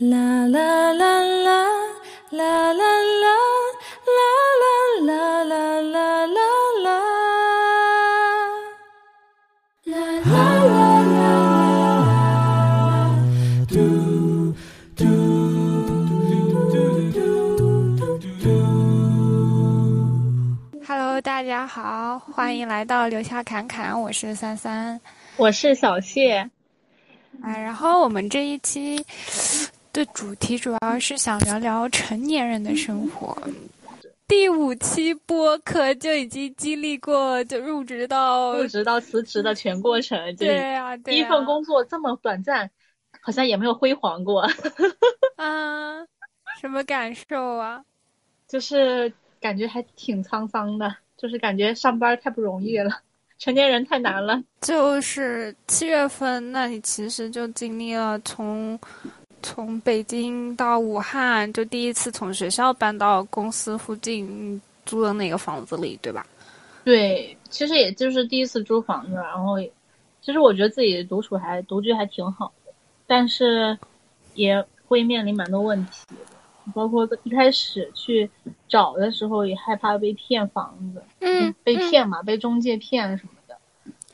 [0.00, 1.66] 啦啦啦啦
[2.30, 3.42] 啦啦啦啦
[5.02, 6.30] 啦啦啦啦啦
[6.84, 6.86] 啦。
[9.86, 13.10] 啦啦啦啦啦。
[13.66, 13.74] 嘟
[14.94, 15.02] 嘟嘟
[16.70, 16.78] 嘟
[17.98, 18.06] 嘟
[18.40, 18.46] 嘟。
[20.86, 25.00] Hello，大家好，欢迎来到留下侃侃，我是三三。
[25.36, 26.48] 我是小谢，
[27.42, 29.04] 哎，然后我们这一期
[29.98, 33.36] 的主题主要是想聊聊成年人的生活。
[34.28, 42.70] 第五期播客就已经经历过就入职到入职到辞职的全过程，对呀、对呀第一份工作这么短暂，
[43.20, 44.42] 好像也没有辉煌过，
[45.34, 46.06] 啊，
[46.60, 47.82] 什么感受啊？
[48.46, 53.00] 就是感觉还挺沧桑的，就是感觉上班太不容易了，
[53.36, 54.40] 成年人太难了。
[54.60, 58.78] 就是七月份，那你其实就经历了从
[59.42, 66.26] 从北京到武汉，就第一次从学校搬到公司附近租的那个房子里，对吧？
[66.84, 69.60] 对，其实也就是第一次租房子，然后
[70.20, 72.72] 其实我觉得自己独处还独居还挺好的，
[73.06, 73.78] 但是
[74.34, 76.06] 也会面临蛮多问题，
[76.74, 78.30] 包括一开始去
[78.68, 83.56] 找的时候也害怕被骗房子，嗯，被骗嘛，被中介骗什么的。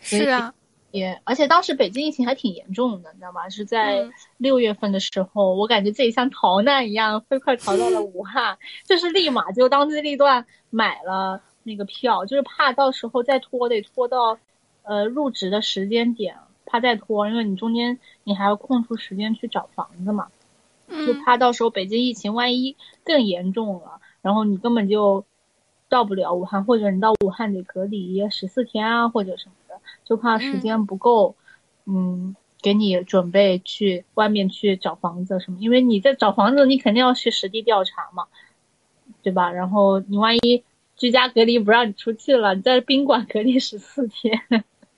[0.01, 0.53] 是啊，
[0.95, 3.49] 也，而且当时北京疫情还挺严重的，你知道吗？
[3.49, 8.57] 是在嗯六月份的时候，我感觉自己像逃难一样，飞快逃到了武汉，
[8.87, 14.39] 就是立马就当机立断买了那个票，就是怕到时候再拖，得拖到
[14.85, 20.29] 呃入职的时间点，怕再拖，因为你中间你还要空出时间去找房子嘛，
[20.89, 25.25] 就嗯怕到时候北京疫情万一更严重了，然后你根本就
[25.89, 29.64] 到不了武汉，或者你到武汉得隔离十四天啊，或者什么的，
[30.05, 31.37] 就怕时间不够，
[31.87, 38.27] 嗯，给你准备去外面去找房子什么，因为你在找房子，你肯定要去实地调查嘛，
[39.23, 39.53] 对吧？
[39.53, 40.65] 然后你万一
[40.97, 44.41] 居家隔离不让你出去了，你在宾馆隔离十四天，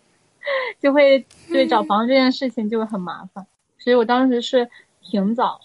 [0.80, 3.46] 就会对找房这件事情就会很麻烦，
[3.78, 4.68] 所以我当时是
[5.02, 5.60] 挺早，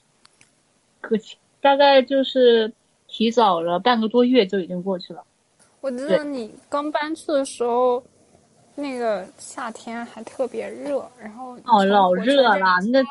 [1.02, 1.16] 可
[1.60, 2.74] 大概就是
[3.08, 5.24] 提早了半个多月就已经过去了。
[5.82, 8.04] 我记得你刚搬去的时候，
[8.76, 13.04] 那个夏天还特别热，然后哦，老热了，那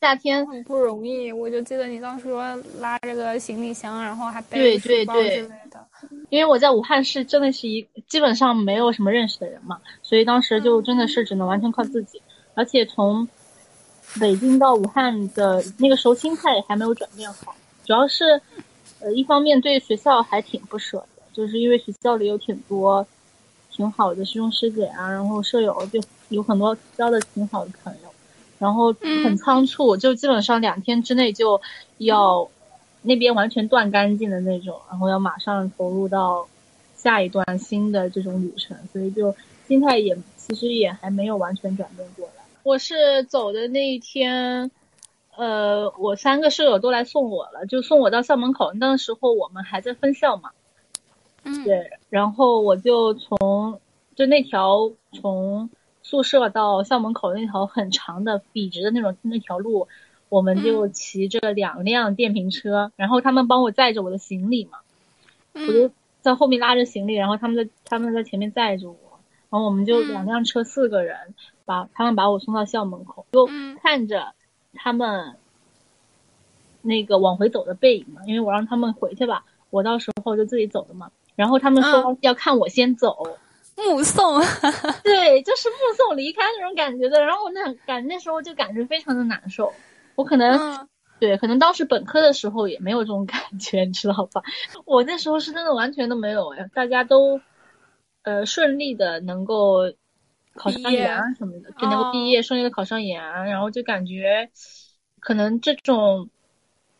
[0.00, 1.32] 夏天很不容易。
[1.32, 5.86] 我就记得你当时说拉着个行李箱，然后还背对对对之类的。
[6.28, 12.20] 因为我在武汉市真的是一基本上没有什么认识的人嘛，所以当时就真的是只能完全靠自己，
[12.54, 13.26] 而且从
[14.20, 17.54] 北京到武汉的那个时候心态还没有转变好，
[17.84, 18.40] 主要是
[19.00, 23.06] 呃一方面对学校还挺不舍的，就是因为学校里有挺多
[23.76, 26.00] 挺好的师兄师姐啊，然后舍友就
[26.30, 28.08] 有很多交的挺好的朋友，
[28.58, 28.90] 然后
[29.22, 31.60] 很仓促，就基本上两天之内就
[31.98, 32.48] 要
[33.02, 36.48] 那边完全断干净的那种，然后要马上投入到
[36.96, 39.36] 下一段新的这种旅程，所以就
[39.68, 42.44] 心态也其实也还没有完全转变过来。
[42.62, 44.70] 我是走的那一天，
[45.36, 48.72] 呃，我三个舍友都来送我了，就送我到校门口。
[48.74, 50.50] 那时候我们还在分校嘛，
[51.46, 53.80] 嗯，对，然后我就从
[54.14, 55.70] 就那条从
[56.02, 59.86] 宿舍到校门口那条很长的笔直的那种那条路，
[60.28, 64.78] 我们就骑着两辆电瓶车，然后他们帮我载着我的行李嘛，
[65.52, 68.96] 我就嗯在后面拉着行李，然后他们在他们在前面载着我，
[69.48, 70.08] 然后我们就嗯。
[70.08, 71.34] 两辆车四个人
[71.64, 73.76] 把他们把我送到校门口，就嗯。
[73.80, 74.34] 看着
[74.74, 75.36] 他们
[76.82, 81.12] 那个往回走的背影嘛，因为我让他们回去吧，我到时候就自己走了嘛。
[81.36, 83.38] 然后他们说要看我先走，
[83.76, 84.40] 目送。
[85.04, 87.20] 对，就是目送离开那种感觉的。
[87.24, 89.72] 然后我那感那时候就感觉非常的难受，
[90.16, 90.88] 我可能、嗯
[91.18, 94.42] 对，可能当时本科的时候也没有这种感觉， 你知道吧？
[94.84, 97.40] 我那时候是真的完全都没有哎，大家都
[98.22, 99.92] 呃顺利的能够
[100.54, 104.50] 考上研啊什么的，就能够哦毕业，顺利的考上研，然后就感觉
[105.20, 106.28] 可能这种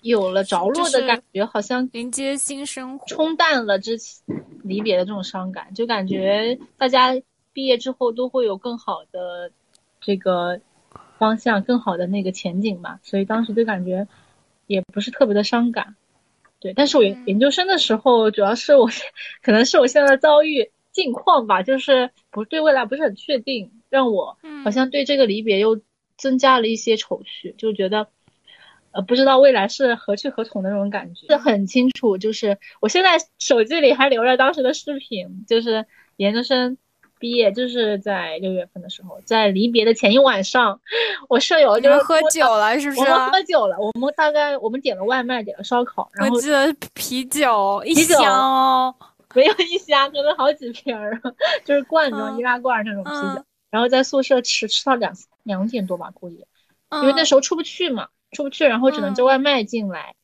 [0.06, 3.07] 有了着落的感觉，好像迎接新生活。
[3.07, 4.25] 冲淡了之前
[4.63, 7.13] 离别的这种伤感，就感觉大家
[7.53, 9.51] 毕业之后都会有更好的
[10.01, 10.60] 这个
[11.19, 14.07] 方向，更好的那个前景嘛，所以当时就感觉
[14.66, 15.97] 也不是特别的伤感。
[16.59, 18.89] 对，但是我研究生的时候，主要是我
[19.42, 25.80] 可能是我现在的遭遇境况吧，就是不对未来不是很确定，让我嗯好像对这个离别又
[26.16, 28.09] 增加了一些愁绪，就觉得
[28.97, 31.27] 呃不知道未来是何去何从的那种感觉。
[31.28, 35.84] 这很清楚，就是我现在手机里还留着当时的视频，就是
[36.16, 36.78] 研究生
[37.19, 40.81] 毕业就是在六月份的时候，在离别的前一晚上，
[41.28, 43.01] 我舍友就是喝酒了，是不是？
[43.03, 48.95] 我们喝酒了，我们大概我们点了外卖，点了烧烤，然后我记得啤酒一箱哦，
[49.34, 51.21] 没有一箱，可能好几瓶儿，
[51.65, 53.45] 就是罐装易拉罐那种啤酒。
[53.69, 56.47] 然后在宿舍吃吃到两两点多吧，估计，
[57.03, 60.15] 因为那时候出不去嘛，出不去，然后只能叫外卖进来，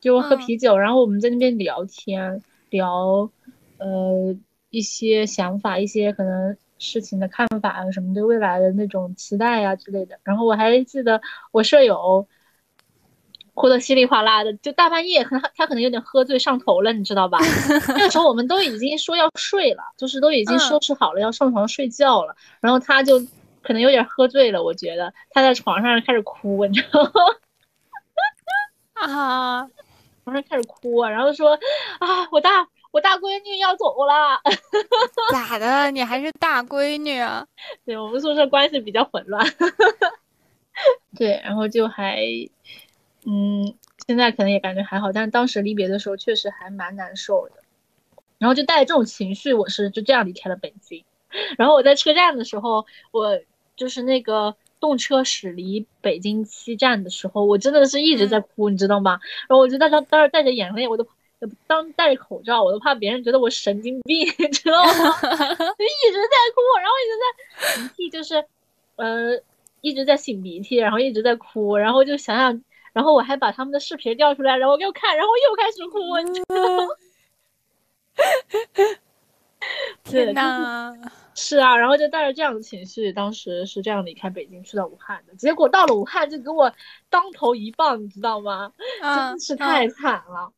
[0.00, 3.30] 就喝啤酒，然后我们在那边聊天，聊，
[3.78, 4.36] 呃。
[4.70, 10.18] 一些想法，一些可能事情的看法啊，什么对未来的那种期待呀之类的。
[10.24, 11.22] 然后我还记得
[11.52, 12.26] 我舍友
[13.52, 17.38] 哭得稀里哗啦的，就大半夜，可能他可能有点喝醉上头了，你知道吧？
[17.86, 22.34] 那个时候我们都已经说要睡了，就是都已经收拾好了要上床睡觉了。
[22.60, 23.20] 然后他就
[23.62, 27.10] 可能有点喝醉了，我觉得他在床上开始哭，你知道吗？
[28.94, 29.68] 啊，
[30.24, 31.58] 床上开始哭，然后说
[31.98, 32.68] 啊，我大。
[32.94, 34.40] 我大闺女要走了，
[35.32, 35.90] 咋的？
[35.90, 37.44] 你还是大闺女啊？
[37.84, 39.44] 对我们宿舍关系比较混乱，
[41.18, 42.20] 对，然后就还，
[43.26, 43.74] 嗯，
[44.06, 47.64] 现在可能也感觉还好，但是当时离别的时候确实还蛮难受的，
[48.38, 51.04] 然后就带着这种情绪，我是就这样离开了北京。
[51.58, 53.40] 然后我在车站的时候，我
[53.74, 59.18] 就是那个动车驶离北京西站的时候，我真的是一直在哭，你知道吗？
[59.48, 61.06] 然后我就在那当时带着眼泪，我都。
[61.66, 64.90] 当戴着口罩，我都怕别人觉得我神经病， 你知道吗？
[65.20, 67.24] 就一直在哭，然后一直在
[67.82, 68.42] 鼻涕，就是，
[68.96, 69.38] 呃，
[69.82, 72.62] 一直在擤鼻涕，然后一直在哭，然后就想想，
[72.94, 76.88] 然后我还把他们的视频调出来，然后给我看，然后又开始哭，你知道吗？
[80.04, 80.94] 天呐，
[81.34, 86.72] 是啊，然后就带着这样的情绪，当时是这样离开北京去到武汉的，结果到了武汉就给我
[87.10, 88.72] 当头一棒，你知道吗？
[89.02, 90.50] 真的是太惨了。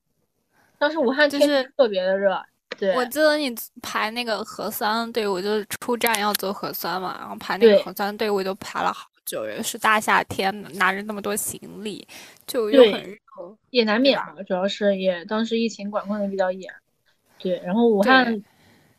[0.78, 2.38] 当时武汉就是特别的热，
[2.78, 2.94] 对。
[2.94, 12.06] 我记得你排那个核酸队伍，就出站要做核酸嘛，然后排那个核酸队伍就排了好久，也是大夏天拿着那么多行李，
[12.46, 13.19] 就又很热，
[13.70, 14.34] 也难免嘛。
[14.46, 16.70] 主要是也当时疫情管控的比较严，
[17.38, 17.58] 对。
[17.64, 18.43] 然后武汉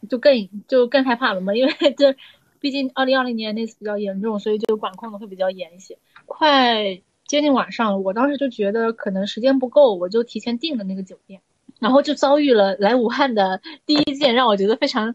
[0.10, 2.16] 就更就更害怕了嘛，因为这
[2.60, 5.98] 毕竟二零二零年那次比较严重，所以就管控的会比较严一些。
[6.26, 11.42] 快接近晚上了，我当时就觉得可能时间不够，我就提前订了那个酒店。
[11.80, 15.14] 然后就遭遇了来武汉的第一件让我觉得非常，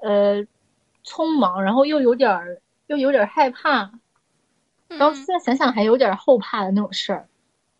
[0.00, 0.46] 呃，
[1.04, 3.92] 匆忙，然后又有点儿又有点害怕，
[4.88, 7.28] 然后现在想想还有点后怕的那种事儿。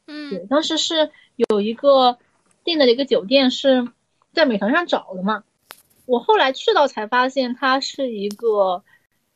[0.07, 2.19] 嗯，对，当时是有一个
[2.63, 3.89] 订的一个酒店是
[4.35, 5.45] 在美团上找的嘛，
[6.11, 8.83] 我后来去到才发现它是一个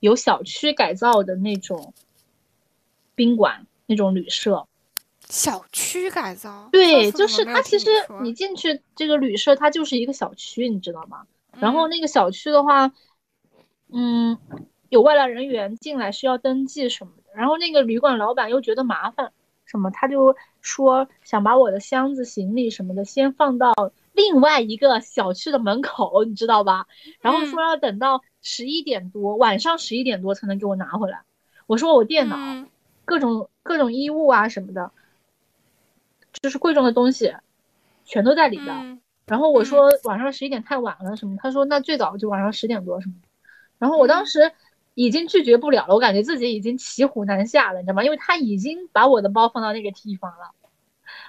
[0.01, 1.95] 有小区改造的那种
[3.15, 4.67] 宾馆那种旅社。
[5.29, 7.63] 小区改造，对，就是它。
[7.63, 7.89] 其实
[8.23, 11.25] 你进去这个旅社，它就是一个小区，你知道吗？
[11.61, 12.93] 然后那个小区的话，
[13.93, 14.37] 嗯，
[14.89, 17.31] 有外来人员进来需要登记什么的。
[17.37, 19.33] 然后那个旅馆老板又觉得麻烦，
[19.65, 23.73] 什么他就说想把我的箱子、行李什么的先放到
[24.15, 26.87] 另外一个小区的门口，你知道吧？
[27.21, 31.21] 然后说要等到十一点多，晚上十一点多才能给我拿回来。
[31.67, 32.67] 我说我电脑、
[33.05, 34.91] 各种各种衣物啊什么的。
[36.43, 37.33] 就是贵重的东西，
[38.05, 39.01] 全都在里边。
[39.25, 43.15] 然后我说晚上十一点太晚了什么，他说那最早就晚上十点多什么。
[43.79, 44.51] 然后我当时
[44.95, 48.05] 已经拒绝不了了，我感觉自己已经骑虎难下了，你知道吗？
[48.05, 50.51] 因为他已经把我的包放到那个地方了。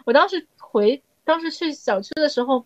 [0.06, 2.66] 我当时回，当时去小区的时候，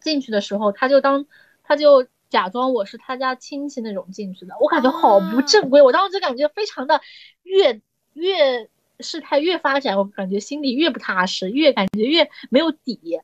[0.00, 1.26] 进去的时候他就当
[1.62, 5.82] 他就假装我是他家亲戚那种进去的，我感觉好不正规。
[5.82, 7.00] 我当时就感觉非常的
[7.42, 7.80] 越
[8.14, 8.68] 越。
[9.00, 13.20] 事态越发展，我感觉心里越不踏实，越感觉越没有底，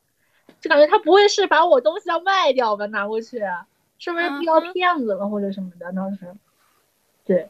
[0.61, 2.87] 就感觉他不会是把我东西要卖掉吧？
[2.87, 3.43] 拿过去，
[3.99, 5.90] 是不是遇到骗子了或者什么的？
[5.93, 6.33] 当时，
[7.25, 7.49] 对。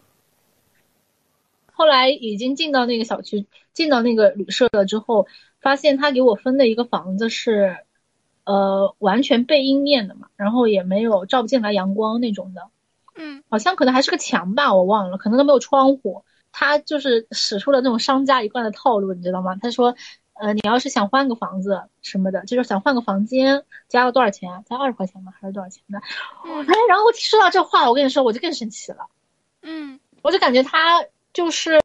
[1.71, 5.27] 后来已经进到那个小区，进到那个旅社了之后，
[5.61, 7.77] 发现他给我分的一个房子是，
[8.45, 12.63] 呃，完全背阴面的嘛，然后也没有照不进来阳光那种的，
[13.17, 16.25] 嗯，好像可能还是个墙吧，我忘了，可能都没有窗户。
[16.57, 19.57] 他就是使出了那种商家一贯的套路，你知道吗？
[19.61, 19.97] 他说，
[20.35, 24.63] 呃，你要是想换个房子什么的，就是想换个房间，加了多少钱？
[24.69, 25.33] 加二十块钱吗？
[25.41, 25.99] 还是多少钱的？
[25.99, 29.07] 哎，然后说到这话，我跟你说，我就更生气了。
[29.63, 31.81] 嗯，我就感觉他就是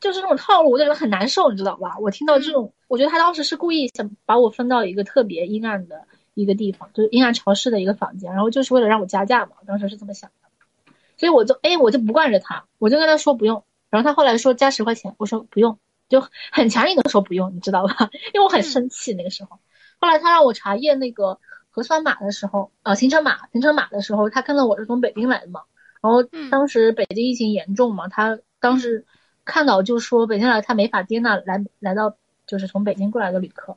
[0.00, 1.96] 就是那种套路，我就觉得很难受，你知道吧？
[2.00, 6.02] 我听到这种，我觉得他当时是故意想把我分到一个特别阴暗的
[6.34, 9.52] 一个地方，就是阴暗潮湿的一个房间，然后就是为了让我加价嘛。
[9.64, 13.62] 当时是这么想的，所以我就哎，我就不惯着他，我就跟他说不用。
[13.90, 15.78] 然后他后来说加十块钱，我说不用，
[16.08, 16.20] 就
[16.50, 18.10] 很强硬的说不用，你知道吧？
[18.34, 19.60] 因为我很生气那个时候。
[20.00, 25.62] 后来他让我查验那个核酸码的时候，呃，行程码，行程码的时候，他看到我是从北京来的嘛，
[26.02, 29.06] 然后嗯当时北京疫情严重嘛，他当时
[29.44, 32.16] 看到就说北京来他没法接纳来来到
[32.50, 33.76] 就是从北京过来的旅客，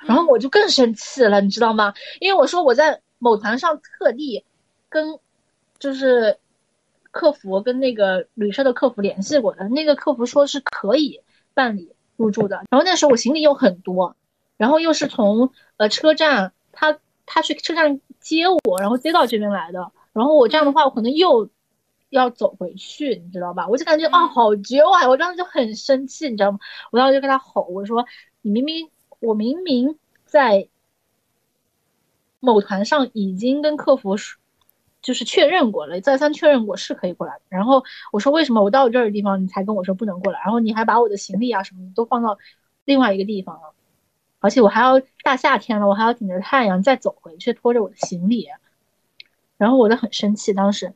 [0.00, 1.94] 然后我就更生气了，你知道吗？
[2.20, 4.44] 因为我说我在某团上特地
[4.90, 5.18] 跟
[5.78, 6.38] 就是
[7.10, 11.22] 客服跟那个旅社的客服联系过的，那个客服说是可以
[11.54, 12.56] 办理入住的。
[12.68, 14.14] 然后那时候我行李又很多，
[14.58, 19.90] 然后又是从呃车站他他去车站接我，然后接到这边来的。
[20.12, 21.48] 然后我这样的话，我可能又
[22.10, 23.66] 要走回去，你知道吧？
[23.66, 25.08] 我就感觉啊，好绝望！
[25.08, 26.58] 我当时就很生气，你知道吗？
[26.92, 28.04] 我当时就跟他吼，我说
[28.42, 28.90] ：“你明明
[29.20, 30.68] 我明明在
[32.40, 34.38] 某团上已经跟客服说
[35.02, 37.42] 就是确认过了，再三确认过是可以过来的。
[37.48, 40.40] 然后我说为什么我到这儿的地方你才跟我说不能过来？
[40.40, 42.38] 然后你还把我的行李啊什么的都放到
[42.84, 43.72] 另外一个地方了，
[44.40, 48.48] 而且我还要大夏天了，我还要顶着太阳再走回去，拖着我的行李。
[49.56, 50.94] 然后我就很生气，当时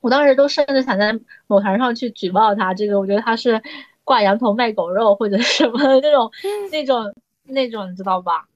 [0.00, 3.60] 我当时都甚至想在某团上去举报他，这个我觉得他是
[4.04, 6.30] 挂羊头卖狗肉或者什么那种
[6.70, 7.14] 那种
[7.44, 8.46] 那种，你知道吧？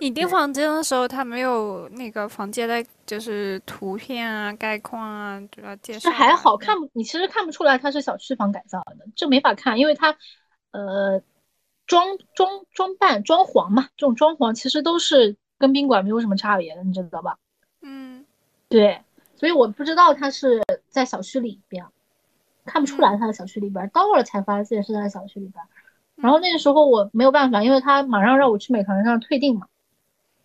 [0.00, 6.08] 你订房间的时候，他没有那个房间的，就是图片啊、概况啊，主要介绍。
[6.08, 10.16] 这还好看不，你其实看不出来它是小区房改造的，这没法看，因为它，
[10.70, 11.20] 呃，
[11.86, 17.36] 装装装扮装潢嘛，这种装潢其实都是跟宾馆没有什么差别的，你知道吧？
[17.82, 18.24] 嗯，
[18.68, 19.00] 对，
[19.38, 21.86] 所以我不知道他是在小区里边，
[22.64, 25.64] 看不出来他在小区里边，到了才发现是在小区里边。
[26.16, 29.68] 然后那个时候我没有办法，因为他马上让我去美团上退订嘛，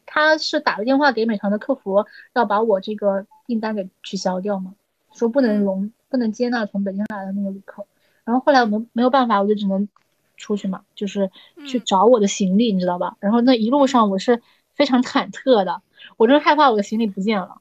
[0.06, 4.76] 他是打了电话给美团的客服，要把我这个订单给取消掉嘛，
[5.12, 7.88] 说不能容不能接纳从北京来的那个旅客。
[8.24, 9.90] 然后后来我们没有办法，我就只能
[10.38, 11.32] 出去嘛，就是
[11.66, 13.18] 去找我的行李，你知道吧？
[13.20, 14.40] 然后那一路上我是
[14.76, 15.82] 非常忐忑的，
[16.18, 17.60] 我真害怕我的行李不见了。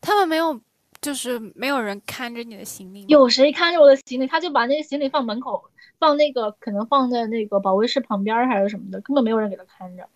[0.00, 0.60] 他们没有，
[1.00, 3.04] 就是没有人看着你的行李？
[3.08, 4.26] 有谁看着我的行李？
[4.26, 5.64] 他就把那个行李放门口，
[5.98, 10.08] 放那个可能放在那个保卫室旁边还是什么的，根本没有人给他看着。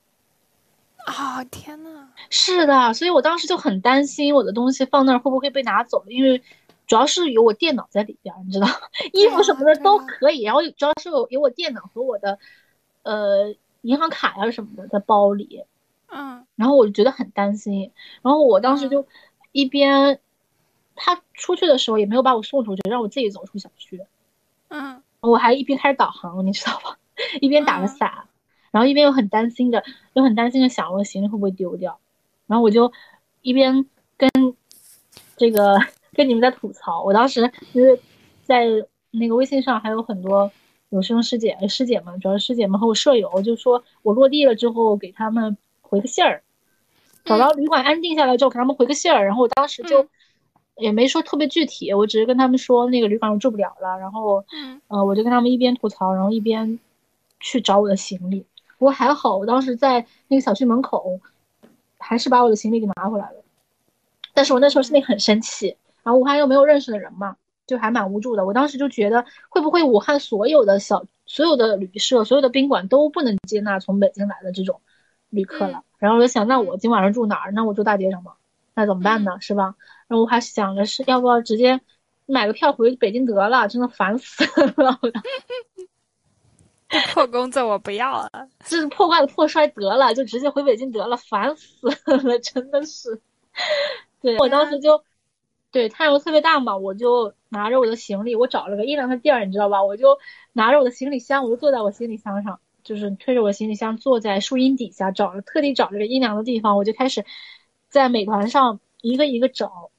[1.06, 6.42] 啊、天呐，是的，所以我当时就很担心我的东西放那儿会不会被拿走，因为
[6.86, 8.66] 主要是有我电脑在里边，你知道，
[9.14, 12.38] 衣服什么的都可以，然后主要是有有我电脑和我的
[13.04, 15.64] 呃银行卡呀什么的在包里，
[16.08, 19.06] 嗯然后我就觉得很担心，然后我当时就
[19.52, 20.20] 一边
[20.94, 24.00] 他出去的时候也没有把我送出去，让我自己走出小区，
[24.68, 25.02] 嗯。
[25.20, 26.96] 我还一边开始导航，你知道吧，
[27.42, 28.28] 一边打着嗯伞，
[28.70, 31.98] 然后一边又很担心的，又很担心的想我的行李会不会丢掉，
[32.46, 32.92] 然后我就
[33.42, 33.84] 一边
[34.16, 34.30] 跟
[35.36, 35.76] 这个
[36.12, 37.98] 跟你们在吐槽，我当时就是
[38.44, 38.66] 在
[39.10, 40.52] 那个微信上还有很多
[40.90, 46.44] 有师兄师姐师姐们，主要是师姐们和我舍友，就说我落地了之后给他们回个信儿，
[47.28, 50.08] 找到旅馆安定下来之后给他们回个信儿，然后我当时就嗯
[50.76, 56.78] 也没说特别具体，我只是跟他们说那个旅馆我住不了了，然后嗯呃我就跟他们一边吐槽，然后一边
[57.40, 58.44] 去找我的行李。
[58.78, 61.20] 不过还好，我当时在那个小区门口，
[61.98, 63.42] 还是把我的行李给拿回来了。
[64.32, 68.46] 但是我那时候心里很生气，然后武汉又没有认识的人嘛，就还蛮无助的。
[68.46, 74.80] 我当时就觉得，会不会武汉所有的小、所有的旅社、所有的宾馆都不能接纳从北京来的这种
[75.30, 75.82] 旅客了？
[75.98, 77.52] 然后我就想，那我今晚上住哪儿？
[77.52, 78.36] 那我住大街上吧？
[78.74, 79.38] 那怎么办呢？
[79.40, 79.74] 是吧？
[80.06, 81.80] 然后我还想着是要不要直接
[82.26, 84.44] 买个票回北京得了，真的烦死
[84.76, 84.98] 了。
[86.88, 88.30] 这破工作我不要了。
[88.64, 93.20] 就是破罐子破摔得了，就直接回北京得了，烦死了，真的是。
[94.22, 95.02] 对我当时就，
[95.70, 99.82] 对太阳特别大嘛，我就拿着我的行李，我找了个阴凉的地儿，你知道吧？
[99.82, 100.16] 我就
[100.54, 107.26] 拿着我的行李箱，我就坐在我行李箱上，就是推着我行李箱坐在树荫底下，找了特地找了个阴凉的地方，我就开始
[107.90, 109.90] 在美团上一个一个找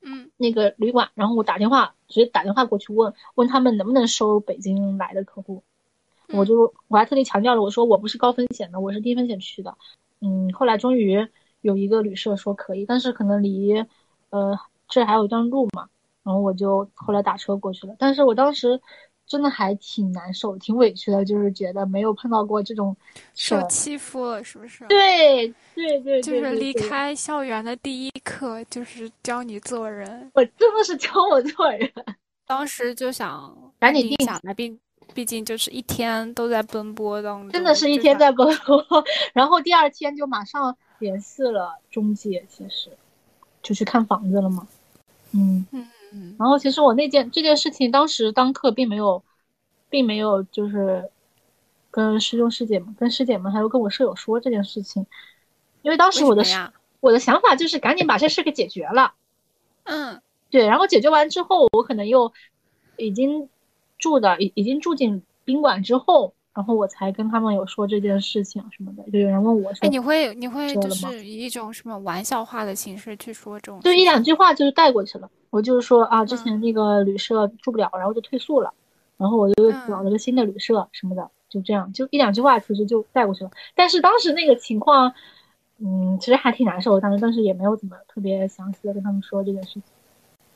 [0.00, 5.62] 嗯那个旅馆，然后我打电话，直接打电话过去问问他们能不能收北京来的客户。
[6.28, 9.76] 我就我还特地强调了，我说我不是高风险的，我是低风险去的。
[10.20, 11.28] 嗯，后来终于
[11.60, 13.84] 有一个旅社说可以，但是可能离
[14.30, 15.90] 呃这还有一段路嘛，
[16.22, 17.94] 然后我就后来打车过去了。
[17.98, 18.80] 但是我当时
[19.26, 22.94] 真的还挺难受、挺委屈的，就是觉得没有碰到过这种。
[23.34, 24.84] 受欺负了是不是？
[24.86, 30.30] 对对对对，就是离开校园的第一课就是教你做人。
[30.34, 31.90] 我真的是教我做人。
[32.46, 34.78] 当时就想赶紧定下来，毕
[35.14, 38.84] 毕竟就是一天都在奔波当中，真的是一天在奔波，
[39.32, 42.90] 然后第二天就马上联系了中介，其实
[43.62, 44.68] 就去看房子了嘛。
[45.32, 49.22] 嗯，嗯嗯然后其实我那件这件事情，当时当课并没有，
[49.90, 51.10] 并没有就是
[51.90, 55.04] 跟师兄师姐们、跟师姐们还有跟我舍友说这件事情，
[55.82, 56.44] 因为当时我的？
[57.00, 59.12] 我的想法就是赶紧把这事给解决了。
[59.82, 62.32] 嗯对，然后解决完之后，我可能又
[62.96, 63.50] 已经
[63.98, 69.02] 住的已已经住进宾馆之后，然后我才跟他们有说这件事情什么的。
[69.10, 73.92] 就有人问我说：“哎，你会你会就是以一种什么玩笑话的形式去说这种就？
[73.92, 75.28] 一两句话就是带过去了。
[75.50, 78.72] 我就是说啊，之嗯前那个旅社住不了，然后就退宿了，
[79.16, 83.50] 然后我就嗯找了个新的旅社什么的，就这样，就一两句话其实就带过去了。
[83.74, 85.12] 但是当时那个情况，
[85.78, 89.82] 嗯，其实还挺难受的，但是但是也没有怎么特别详细的跟他们说这件事情。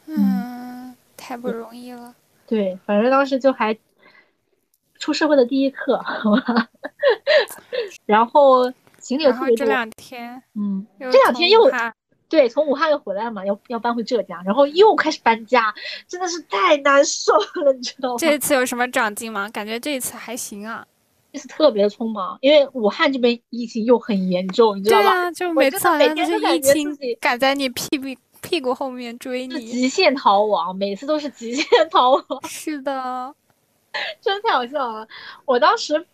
[0.07, 2.15] 嗯，太不容易了。
[2.47, 3.77] 对，反正当时就还
[4.99, 6.01] 出社会的第一课，
[8.07, 11.71] 然后行李特别多，两天嗯，这两天又
[12.29, 15.75] 对，从武汉又回来嘛，要要搬回浙江，然后又开始搬家，
[16.07, 17.33] 真的是太难受
[17.65, 18.17] 了，你知道吗？
[18.19, 19.49] 这 次有什么长进吗？
[19.49, 20.87] 感觉这次还行啊。
[21.33, 25.05] 这次特别匆忙，因为武汉这边疫情又很严重，你知道吧？
[25.05, 29.61] 对啊，就每次好像都是疫情赶在你屁股屁股后面追你。
[29.67, 33.35] 极限逃亡，每次都是极限逃亡，是的，
[34.21, 35.07] 真的太好笑了。
[35.45, 36.07] 我当时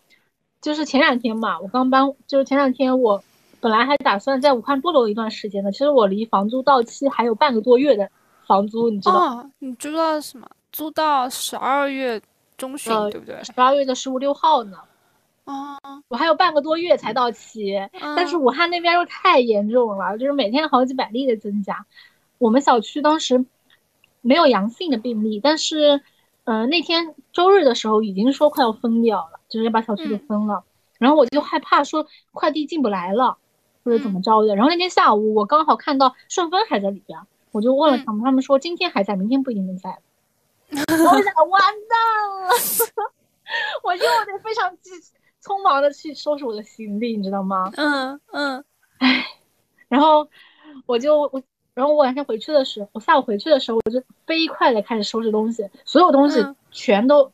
[0.61, 3.23] 就是前两天嘛，我刚搬，就是前两天我
[3.61, 8.11] 本来还打算在武汉多留一段时间的，其实我离房租到期还有半个多月的
[8.47, 10.49] 房租，你知道你知道什么？
[10.73, 12.21] 租到十二月
[12.57, 13.43] 中旬，呃对不对？
[13.45, 14.79] 十二月的十五六号呢，
[15.45, 17.75] 哦，我还有半个多月才到期。
[18.17, 21.87] 但是嗯武汉那边又太严重了，就是每天好几百例的增加。
[22.39, 23.47] 我们小区当时
[24.21, 26.03] 没有阳性的病例，但是，
[26.45, 30.63] 呃，那天周日的时候已经说快要封掉了，就是要把小区给嗯封了。
[30.99, 33.37] 然后我就害怕说快递进不来了，
[33.83, 34.55] 或者怎么着的。
[34.55, 37.19] 然后那天下午我刚好看到顺丰还在里边，
[37.51, 39.99] 我就问了他们，他们说今天还在，明天不一定能在了。
[40.71, 42.51] 我想完蛋了，
[43.85, 44.91] 我又得非常急
[45.43, 47.71] 匆忙的去收拾我的行李，你知道吗？
[47.77, 48.65] 嗯嗯
[49.89, 50.27] 然后
[50.87, 51.43] 我就我，
[51.75, 57.31] 然后我晚上回去的时候，我下午回去的时候，我就飞快的开始收拾东西，所有东西嗯全都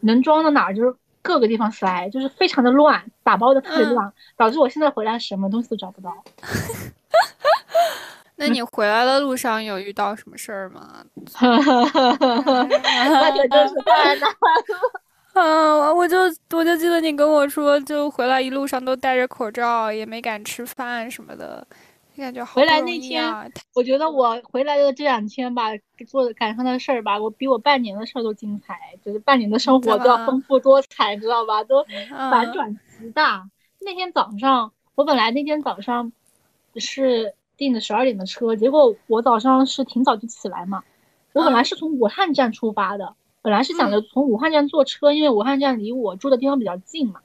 [0.00, 6.12] 能装到哪儿，就是各个地方塞，就是非常的乱，打包的特别嗯乱，导致我现在回来什么东西都找不到。
[8.38, 11.02] 那你回来的路上有遇到什么事儿吗？
[11.40, 14.36] 那可真是 太难了。
[15.32, 16.18] 嗯，我就
[16.52, 23.52] 我就记得你跟我说，就回来一路上都戴着口罩，也没敢吃饭什么的，就感觉好回来那天。
[23.74, 25.64] 我觉得我回来的这两天吧，
[26.08, 31.62] 做的赶上的事儿吧，我比我半年的事儿都精彩，就是半年的生活都要丰富多彩，知道吧？
[31.64, 33.48] 都反嗯转极大。
[33.80, 36.12] 那天早上，我本来那天早上
[36.76, 40.82] 是订的十二点的车，结果我早上是挺早就起来嘛。
[41.32, 47.20] 我本来是从武汉站出发的，本来是想着从武汉站坐车，因为武汉站离我住的地方比较近嘛。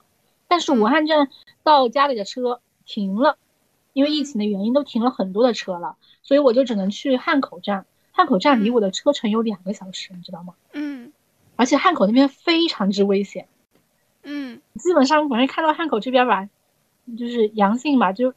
[0.48, 1.30] 但是武汉站
[1.62, 3.38] 到家里的车停了，
[3.92, 7.86] 因为疫情的原因都停了很多的车了，所以我就只能去汉口站。
[8.12, 10.54] 汉口站离我的车程有两个小时，你知道吗？
[10.72, 11.12] 嗯
[11.56, 13.48] 而且汉口那边非常之危险。
[14.22, 16.48] 嗯基本上反正看到汉口这边吧，
[17.18, 18.34] 就是阳性吧，就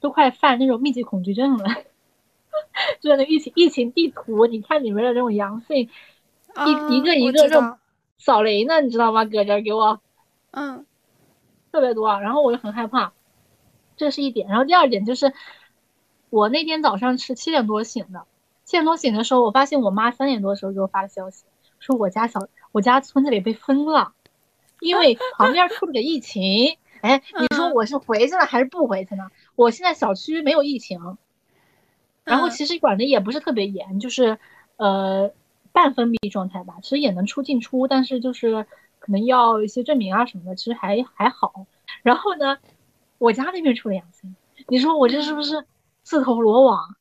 [0.00, 1.64] 都快犯那种密集恐惧症了。
[3.00, 5.90] 就是那疫情疫情地图，你看里面的这种阳性，
[6.54, 7.78] 啊一一个一个这种
[8.16, 9.24] 扫雷呢，你知道吗？
[9.24, 10.00] 搁这儿给我
[10.52, 10.86] 嗯
[11.70, 13.12] 特别多，然后我就很害怕，
[13.96, 14.48] 这是一点。
[14.48, 15.32] 然后第二点就是，
[16.30, 18.26] 我那天早上是七点多醒的，
[18.64, 21.44] 七点多醒的时候，我发现我妈三点多的时候给我发的消息，
[21.78, 24.12] 说我家小我家村子里被封了，
[24.80, 26.76] 因为 旁边出了个疫情。
[27.02, 29.28] 哎，你说嗯我是回去了还是不回去呢？
[29.54, 31.18] 我现在小区没有疫情，
[32.24, 34.38] 然后嗯其实管的也不是特别严，就是
[34.76, 35.30] 呃
[35.72, 38.66] 半封闭状态吧，其实也能出进出，但是就是
[38.98, 41.66] 可能要一些证明啊什么的，其实还还好。
[42.02, 42.58] 然后呢，
[43.18, 44.34] 我家那边出了阳性，
[44.68, 45.64] 你说我这是不是
[46.02, 46.96] 自投罗网？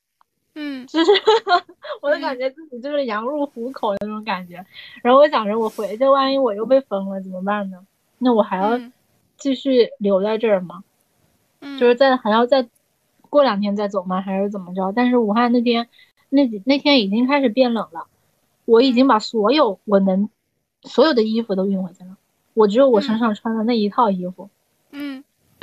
[0.58, 1.12] 嗯就是
[2.01, 4.65] 我就感觉自己就是羊入虎口的那种感觉。
[5.04, 7.86] 然后我想着我回去，万一我又被封了怎么办呢？
[8.19, 8.93] 那我还要嗯
[9.36, 10.84] 继续留在这儿吗？
[11.60, 12.65] 嗯，就是在还要再
[13.30, 14.21] 过两天再走吗？
[14.21, 14.93] 还是怎么着？
[14.95, 15.89] 但是武汉那天
[16.30, 18.08] 那几那天已经开始变冷了，
[18.63, 20.30] 我已经把所有我能
[20.84, 22.15] 所有的衣服都运回去了，
[22.54, 24.49] 我只有我身上穿的那一套衣服，嗯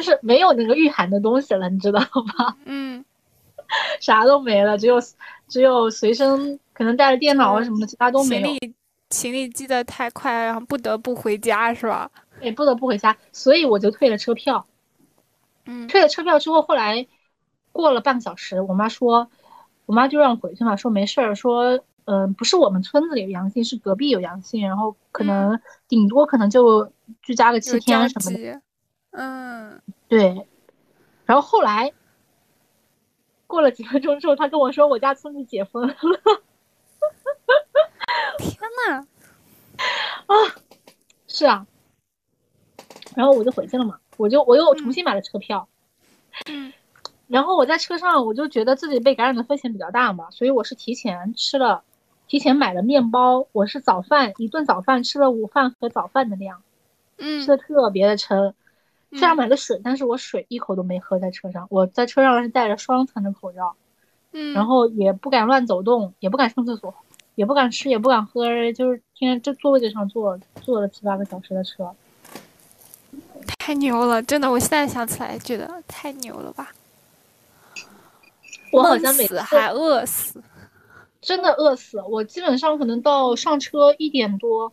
[0.03, 2.01] 就是没有那个御寒的东西了，你知道
[2.37, 2.57] 吧？
[2.67, 3.05] 嗯
[4.01, 4.99] 啥都没了，只有
[5.47, 8.75] 只有随身可能带着电脑啊什么的，其他都没有，行李
[9.11, 12.11] 行李寄的太快，然后不得不回家是吧？
[12.41, 14.67] 也不得不回家，所以我就退了车票。
[15.67, 17.07] 嗯退了车票之后，后来
[17.71, 19.29] 过了半个小时，我妈说，
[19.87, 28.59] 我妈就让我回去嘛，说没事儿，说嗯、呃不是我们村子里有阳性，是隔壁有阳性，然后可能顶多可能就居家个七天什么的，集，
[29.13, 29.81] 嗯。
[30.09, 30.47] 对
[31.25, 31.93] 然后后来
[33.47, 35.95] 过了几分钟之后他跟我说我家村子解封了。
[38.39, 38.57] 天
[38.89, 39.07] 呐
[40.27, 40.35] 啊
[41.27, 41.67] 是啊。
[43.15, 45.69] 然后我就回去了嘛我就我又重新买了车票。
[47.33, 51.83] 然后我在车上我就觉得自己被感染的风险比较大嘛所以我是提前吃了
[52.29, 56.63] 提前买了面包我是早饭一顿早饭吃了午饭和早饭的量
[57.17, 58.55] 吃的特别的撑
[59.13, 61.67] 虽然嗯买了水，但是我水一口都没喝在车上。
[61.71, 63.75] 我在车上是戴着双层的口罩，
[64.33, 66.95] 嗯，然后也不敢乱走动，也不敢上厕所，
[67.35, 71.95] 也不敢吃，也不敢喝，就是天天就坐位置上坐坐了七八个小时的车。
[73.59, 76.73] 太牛了，真的，我现在想起来觉得太牛了吧！
[78.73, 80.43] 我好像每次死还饿死，
[81.21, 84.73] 真的饿死，我基本上可能到上车一点多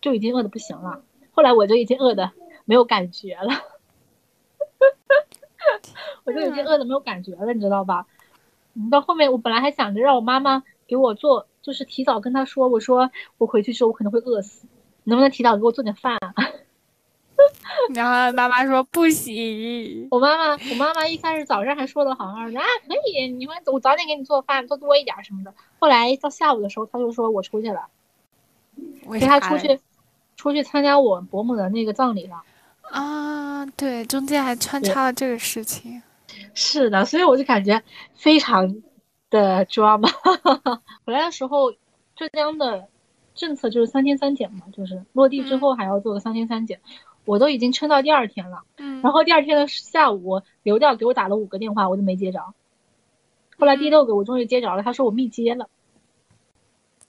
[0.00, 1.00] 就已经饿的不行了，
[1.32, 2.30] 后来我就已经饿的
[2.64, 3.50] 没有感觉了，
[6.24, 8.06] 我就已经饿的没有感觉了，你知道吧？
[8.74, 14.66] 嗯到后面我本来还想着让我妈妈给我做，就是提早跟她说，我说我回去之后我可能会饿死，
[15.04, 16.34] 能不能提早给我做点饭啊？
[17.94, 25.54] 然后妈妈说不行，我妈妈，我妈妈一开始早上还说的好好的啊，可以，你们我早点给你做饭，做多一点什么的。
[25.78, 27.88] 后来到下午的时候，她就说我出去了。
[29.06, 29.78] 为陪她出去，
[30.36, 32.42] 出去参加我伯母的那个葬礼了。
[32.94, 33.66] 啊？
[33.76, 36.02] 对，中间还穿插了这个事情。
[36.54, 37.82] 是的，所以我就感觉
[38.14, 38.82] 非常
[39.30, 40.08] 的 drama。
[41.04, 41.72] 回来的时候，
[42.14, 42.86] 浙江的
[43.34, 46.80] 政策就是三天三检嘛，就是落地之后还要做个三天三检。
[47.24, 52.40] 我都已经撑到第二天了，嗯，然后第二天的下午，刘调给我打了五个电话，我都没接着。
[53.58, 55.68] 后来第六个我终于接着了，他说我密接了。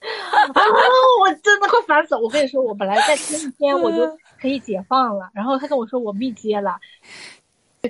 [0.00, 0.62] 啊！
[1.20, 2.20] 我真的快烦死了！
[2.20, 6.78] 我跟你说，我本来在前一天我就可以解放了，然后他跟我说我密接了，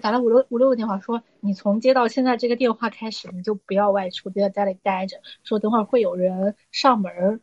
[0.01, 5.19] 打了五六五六个电话，说你从接到现在这个电话开始，你就不要外出，就在家里待着。
[5.43, 7.41] 说等会儿会有人上门，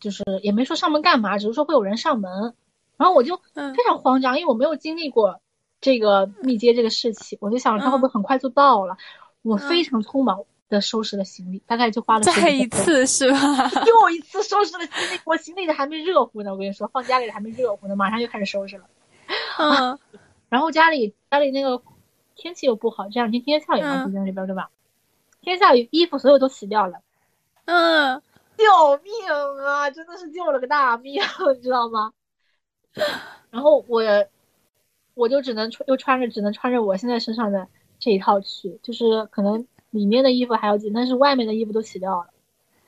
[0.00, 2.54] 就是也没说上门干嘛，只是说会有人上门。
[2.96, 5.40] 然后我就嗯非常慌张，因为我没有经历过
[5.80, 8.96] 这个密接这个事情，我就想着他会不会很快就到了。
[9.42, 13.38] 我非常匆忙的收拾了行李，大概就花了十再一次是吧？
[13.86, 16.50] 又一次收拾了行李，我行李的还没热乎呢。
[16.52, 18.84] 我跟你说，放家里还没热乎呢，马上就开始收拾了。
[19.58, 19.98] 嗯
[20.50, 21.82] 然后家里家里那个
[22.36, 24.68] 天气又不好，这两天天天下雨嘛，嗯浙江这边对吧？
[25.40, 26.98] 天下雨，衣服所有都洗掉了，
[27.64, 28.20] 嗯，
[28.56, 28.64] 救
[29.02, 29.12] 命
[29.66, 29.90] 啊！
[29.90, 31.20] 真的是救了个大命，
[31.56, 32.12] 你知道吗？
[33.50, 34.02] 然后我
[35.14, 37.66] 我就只能穿，又穿着只能穿着我现在身上的
[37.98, 42.26] 这一套去，就是可能里面的衣服还要紧，但是外面的衣服都洗掉了，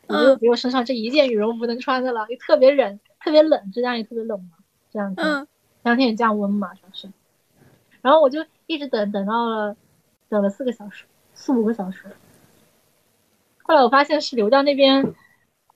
[0.09, 4.59] 我就嗯只有身上这一件羽绒服能穿的了，又特别冷，特别冷，浙江也特别冷嘛，
[4.92, 5.23] 这样子。
[5.23, 5.49] 嗯
[5.83, 7.09] 这两天也降温嘛，主要是。
[8.03, 9.77] 然后我就一直等等到了，
[10.29, 12.07] 等了四个小时，四五个小时。
[13.62, 15.14] 后来我发现是流调那边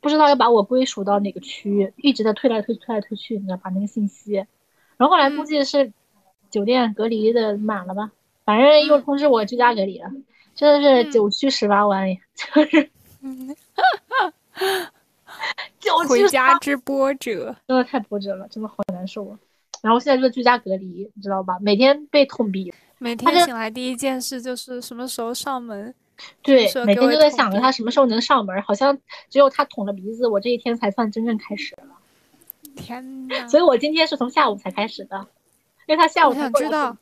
[0.01, 4.35] 不知道要把我归属到哪个区，一直在推来推推来推去，你知道把那个信息。
[4.97, 5.93] 然后后来估计是
[6.51, 8.11] 酒店隔离的满了吧，
[8.45, 10.11] 反正又通知我居家隔离了，
[10.55, 12.91] 真的是九曲十八弯呀，就是
[13.23, 13.57] 嗯，
[15.81, 17.57] 九曲回家之波折。
[17.67, 19.39] 真的太波折了，真的好难受啊。
[19.83, 21.59] 然后现在就是居家隔离，你知道吧？
[21.61, 25.95] 每天被捅鼻，每天醒来第一件事就是什么时候上门。
[26.43, 28.99] 对，每天都在想着他什么时候能上门，好像
[29.31, 31.85] 只有他捅了鼻子，我这一天才算真正开始了。
[32.77, 35.27] 天呐，所以我今天是从下午才开始的，
[35.87, 36.95] 因为他下午才过来。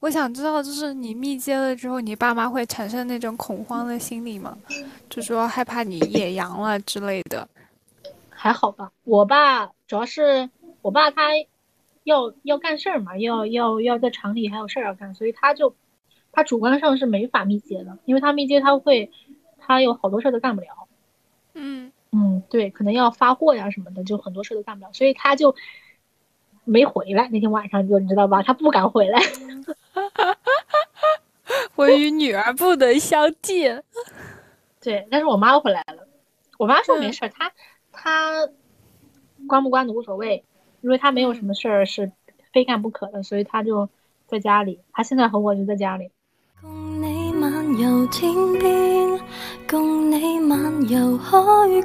[0.00, 4.56] 我想知道，就是你密接了之后，你爸妈会产生那种恐慌的心理吗？
[5.08, 7.48] 就说害怕你野阳了之类的。
[8.28, 10.48] 还好吧，我爸主要是
[10.82, 11.30] 我爸他
[12.04, 15.74] 要要干事儿嘛，要要要在厂里还有事儿要干，所以他就
[16.30, 19.10] 他主观上是没法密接的，因为他密接他会
[19.58, 20.68] 他有好多事儿都干不了。
[21.54, 25.56] 嗯，嗯，对，可能要发货呀什么的，就很多事都干不了，所以他就
[26.66, 27.28] 没回来。
[27.30, 29.18] 那天晚上就你知道吧，他不敢回来。
[31.76, 33.82] 我与女儿不能相见。
[34.82, 36.06] 对，但是我妈回来了，
[36.58, 37.52] 我妈说没嗯事儿，她
[37.92, 38.48] 她
[39.48, 40.44] 关不关的无所谓，
[40.80, 42.12] 因为她没有什么事儿是
[42.52, 43.88] 非干不可的，所以她就
[44.26, 44.80] 在家里。
[44.92, 46.10] 她现在和我就在家里。
[47.76, 49.20] 共你漫遊天邊，
[49.68, 51.36] 共你漫遊海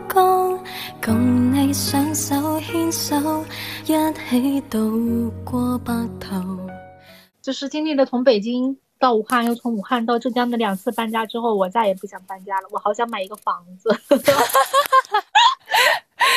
[0.07, 0.57] 角，
[1.03, 3.43] 共你雙手牽手，
[3.83, 6.39] 一起渡過白頭。
[7.41, 12.69] 就是经历了从北京到武汉，又从武汉到浙江的两次搬家之后，我再也不想搬家了。
[12.71, 13.89] 我好想买一个房子。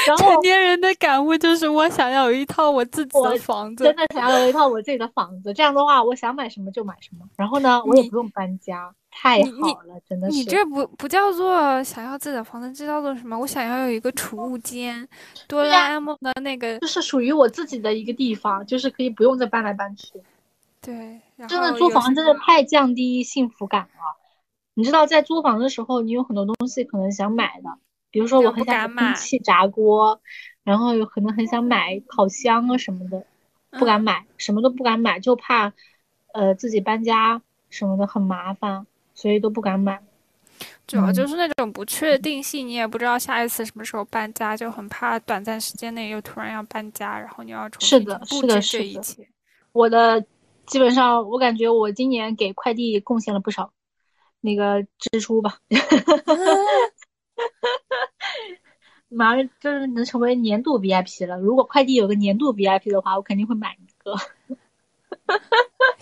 [0.06, 3.94] 然后成年人的感悟就是我想要有一套我自己的房子真。
[3.96, 7.24] 的想要有一套我自己的房子，这样的话，我想买什么就买什么。
[7.36, 10.36] 然后呢，我也不用搬家，太好了，真的是。
[10.36, 13.38] 你这不不叫做想要自己的房子，这叫做什么？
[13.38, 15.08] 我想要有一个储物间，
[15.46, 20.12] 哆啦 A 梦的那个就是属于我自己的一个地方，就是可以不用再搬来搬去。
[20.80, 23.88] 对，真的租房真的太降低幸福感了。
[24.74, 27.70] 你知道，在租房的时候，你有很多东西可能想买的，
[28.10, 30.20] 比如说我很想买买空气炸锅，
[30.64, 33.24] 然后有可能很想买烤箱啊什么的，
[33.70, 35.72] 不敢买，什么都不敢买，就怕
[36.32, 39.96] 呃自己搬家什么的很麻烦，所以都不敢买。
[39.96, 40.06] 嗯
[40.86, 49.26] 主要就是那种不确定性，你也不知道下一次什么时候搬家，就很怕短暂时间内又突然要搬家，然后你要重是的新去布是的置是的这一切。
[49.72, 50.22] 我的
[50.66, 53.72] 基本上，我感觉我今年给快递贡献了不少
[54.42, 55.56] 那个支出吧。
[59.08, 61.38] 马上就是能成为年度 VIP 了。
[61.38, 64.14] 如果快递有个年度 VIP 的话，我肯定会买一个。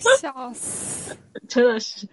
[0.19, 1.15] 笑死！
[1.47, 2.07] 真的是，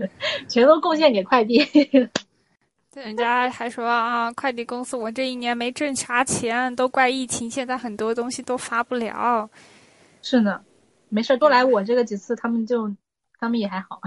[0.49, 1.65] 全都贡献给快递。
[2.93, 9.49] 对人家还说啊，快递公司我这一年没挣啥钱，都怪疫情，现在很多东西都发不了。
[10.23, 10.61] 是呢，
[11.09, 12.93] 没事，多来我这个几次，他们就
[13.39, 14.01] 他们也还好。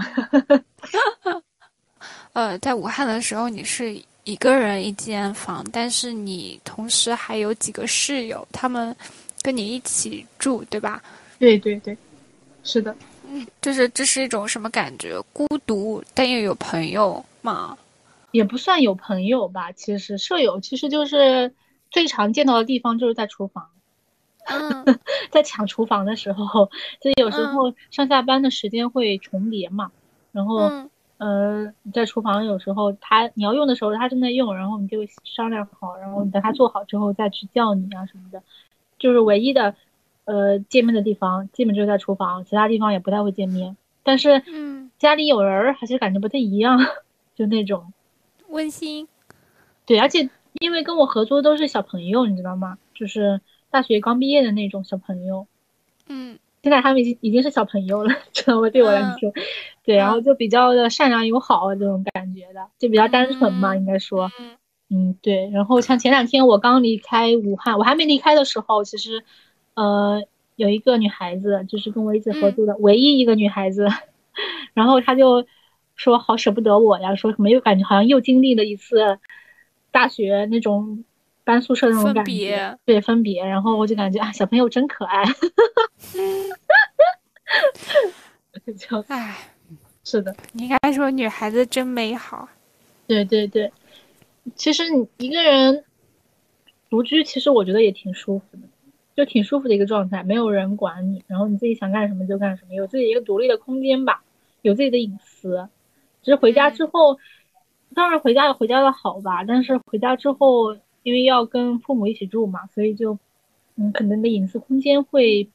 [2.34, 8.94] 呃，在武汉的时候，你是一个人一间房，但是你同时还有几个室友，他们
[9.40, 11.02] 跟你一起住，对吧？
[11.38, 11.96] 对对对，
[12.62, 12.94] 是的。
[13.60, 15.20] 就是这是一种什么感觉？
[15.32, 17.76] 孤独但又有朋友嘛？
[18.30, 21.54] 也不算有朋友吧，其实舍友其实就是
[21.90, 23.68] 最常见到的地方就是在厨房，
[24.46, 24.84] 嗯
[25.30, 26.68] 在抢厨房的时候，
[27.00, 29.92] 就有时候上下班的时间会重叠嘛，
[30.32, 38.42] 然后嗯呃在厨房有时候他你要用的时候他正在用，然后你就商量好，然后你等他做好之后再去叫你啊什么的，
[38.98, 39.76] 就是唯一的
[40.24, 46.78] 呃见面的地方基本就是在厨房，其他地方也不太会见面，但是嗯，家里有人儿还是感觉不太一样，
[47.34, 47.92] 就那种。
[48.48, 49.08] 温馨。
[49.86, 50.28] 对，而且
[50.60, 52.78] 因为跟我合租都是小朋友，你知道吗？
[52.94, 55.46] 就是大学刚毕业的那种小朋友，
[56.06, 58.70] 嗯现在他们已经已经是小朋友了，知道吗？
[58.70, 59.30] 对我来说，
[59.84, 64.56] 对，然后就比较的善良友好啊这种感觉的，就比较单纯嘛，嗯应该说，嗯
[64.88, 65.50] 嗯，对。
[65.50, 69.22] 然后像前两天我刚离开武汉，我还没离开的时候，其实，
[69.74, 70.22] 呃，
[70.56, 73.86] 有一个女孩子，就是跟我一起合租的、唯一一个女孩子，
[74.74, 75.46] 然后她就
[75.96, 79.18] 说好舍不得我呀，说什么又感觉好像又经历了一次
[79.90, 81.04] 大学那种
[81.44, 82.32] 搬宿舍那种感觉。
[82.32, 85.24] 别，对分别，然后我就感觉啊，小朋友真可爱，
[88.78, 89.36] 就唉，
[90.04, 90.34] 是的。
[90.52, 92.48] 你应该说女孩子真美好。
[93.06, 93.70] 对对对，
[94.54, 95.84] 其实你一个人
[96.88, 98.62] 独居，其实我觉得也挺舒服的，
[99.14, 104.22] 就挺舒服的一个状态，没有人管你，然后你自己想干什么就干什么，有自己一个独立的空间吧，
[104.62, 105.68] 有自己的隐私。
[106.22, 107.18] 只是回家之后，
[107.94, 113.18] 当然回家有回家的好吧，但是回家之后，因为要跟父母一起住嘛，所以就，
[113.76, 115.48] 嗯，可能你的隐私空间会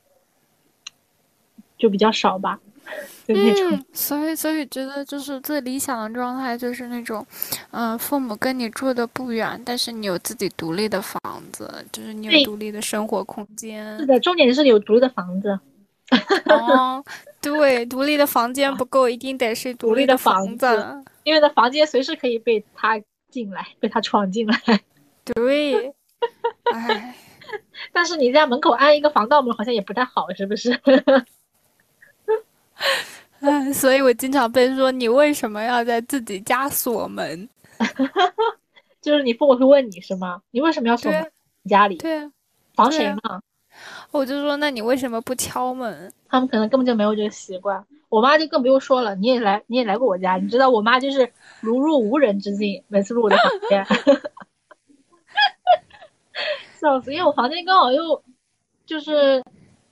[1.77, 2.61] 就比较少吧，
[3.27, 3.71] 就那种。
[3.71, 7.25] 嗯，所以所以觉得就是最理想的状态就是那种，
[7.71, 11.19] 嗯、父母跟你住的不远，但是你有自己独立的房
[11.51, 14.05] 子，就是你对有独立的生活空间是。
[14.05, 15.59] 的，重点是你有独立的房子。
[16.45, 17.03] 哦，
[17.39, 22.99] 对，独立的房间不够，一定得是独独立的房子因为那房间随时可以被他
[23.29, 24.59] 进来，被他闯进来。
[25.23, 25.93] 对，
[26.73, 27.15] 哎，
[27.93, 30.71] 但是你在门口安一个防盗门，好像也不太好，是不是？
[33.41, 37.47] 哎， 所以我经常被说你为什么要在自己家锁门？
[39.01, 40.41] 就是你父母会问你是吗？
[40.51, 41.31] 你为什么要锁门？
[41.65, 42.31] 家里对啊，
[42.75, 43.41] 防谁嘛？
[44.11, 46.11] 我就说那你为什么不敲门？
[46.27, 47.83] 他们可能根本就没有这个习惯。
[48.09, 53.85] 我妈就更不用说了，你也来，你也来过我家，你知道我妈就是如入无人之境，每次入我的房间，
[56.81, 57.13] 笑死！
[57.13, 58.21] 因为我房间刚好又
[58.85, 59.41] 就是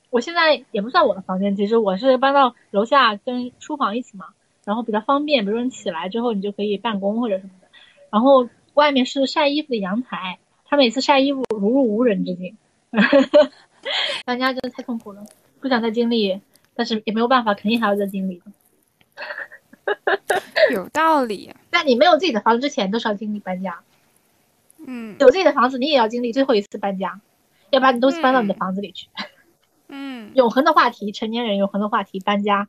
[0.10, 4.28] 我现在也不算我的房间，其实我是搬到楼下跟书房一起嘛，
[4.64, 7.68] 然后比较方便，比如说你起来之后你就可以办公或者什么的，
[8.10, 12.58] 然后外面是晒衣服的阳台，他每次晒衣服如入无人之境，
[14.26, 15.26] 搬家真的太痛苦了，
[15.60, 16.42] 不想再经历，
[16.76, 18.46] 但是也没有办法，肯定还要再经历的。
[20.74, 21.54] 有道理。
[21.72, 23.72] 在你没有自己的房子之前，都是要经历搬家；
[24.86, 27.22] 嗯有自己的房子，你也要经历最后一次搬家，
[27.72, 29.08] 要把你东西搬到你的房子里去。
[29.16, 29.26] 嗯，
[30.34, 32.68] 永恒的话题，成年人永恒的话题，搬家。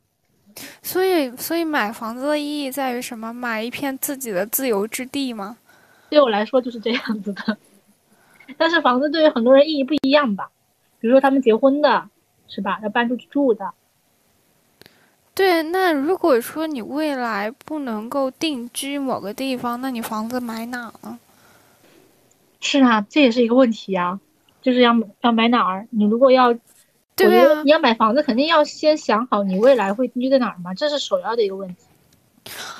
[0.81, 3.33] 所以所以买房子的意义在于什么？
[3.33, 5.57] 买一片自己的自由之地吗？
[6.09, 7.57] 对我来说就是这样子的。
[8.57, 10.49] 但是房子对于很多人意义不一样吧，
[10.99, 12.09] 比如说他们结婚的，
[12.47, 12.79] 是吧？
[12.81, 13.71] 要搬出去住的，
[15.35, 21.19] 对，那如果说你未来不能够定居某个地方，那你房子买哪呢？
[22.59, 24.19] 是啊，这也是一个问题啊，
[24.63, 25.87] 就是要要买哪儿？
[25.91, 26.51] 你如果要，
[27.25, 31.75] 我觉对啊得你，要买房子，肯定要先想好你未来会定居在哪儿嘛，这是首要的一个问题。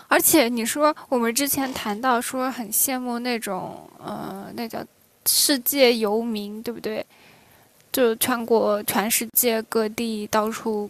[0.08, 4.84] 而且你说我们之前谈到说很羡慕那种呃，那叫
[5.25, 7.06] 世界游民，对不对？
[7.91, 10.89] 就全国全世界各地到处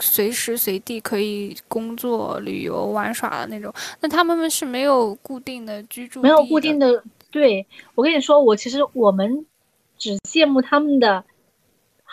[0.00, 3.72] 随时随地可以工作、旅游、玩耍的那种。
[4.00, 6.78] 那他们是没有固定的居住，没有固定。
[6.78, 7.02] 的。
[7.30, 9.44] 对我跟你说，我其实我们
[9.98, 11.24] 只羡慕他们的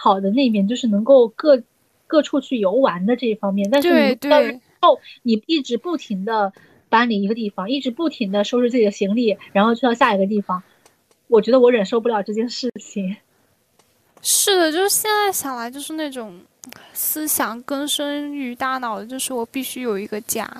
[0.04, 1.62] 好的那一面，就是能够各
[2.08, 3.70] 各处去游玩的这一方面。
[3.70, 6.52] 但是对你要是对你一直不停的
[6.90, 10.64] 搬离一个地方，一直不停的收拾自己的行李，然后去到下一个地方，
[11.28, 13.16] 我觉得我忍受不了这件事情。
[14.24, 16.40] 是的，就是现在想来，就是那种
[16.94, 20.52] 思想根深于大脑的，就是我必须有一个家，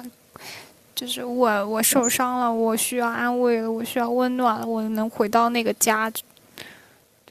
[0.94, 6.12] 就是我我受伤了，我需要安慰了，我需要温暖了，我能回到那个家，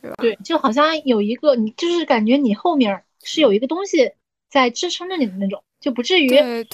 [0.01, 0.17] 对吧？
[0.19, 4.13] 对，就好像有一个你，就是感觉你后面是有一个东西
[4.49, 6.31] 在支撑着你的那种，就不至于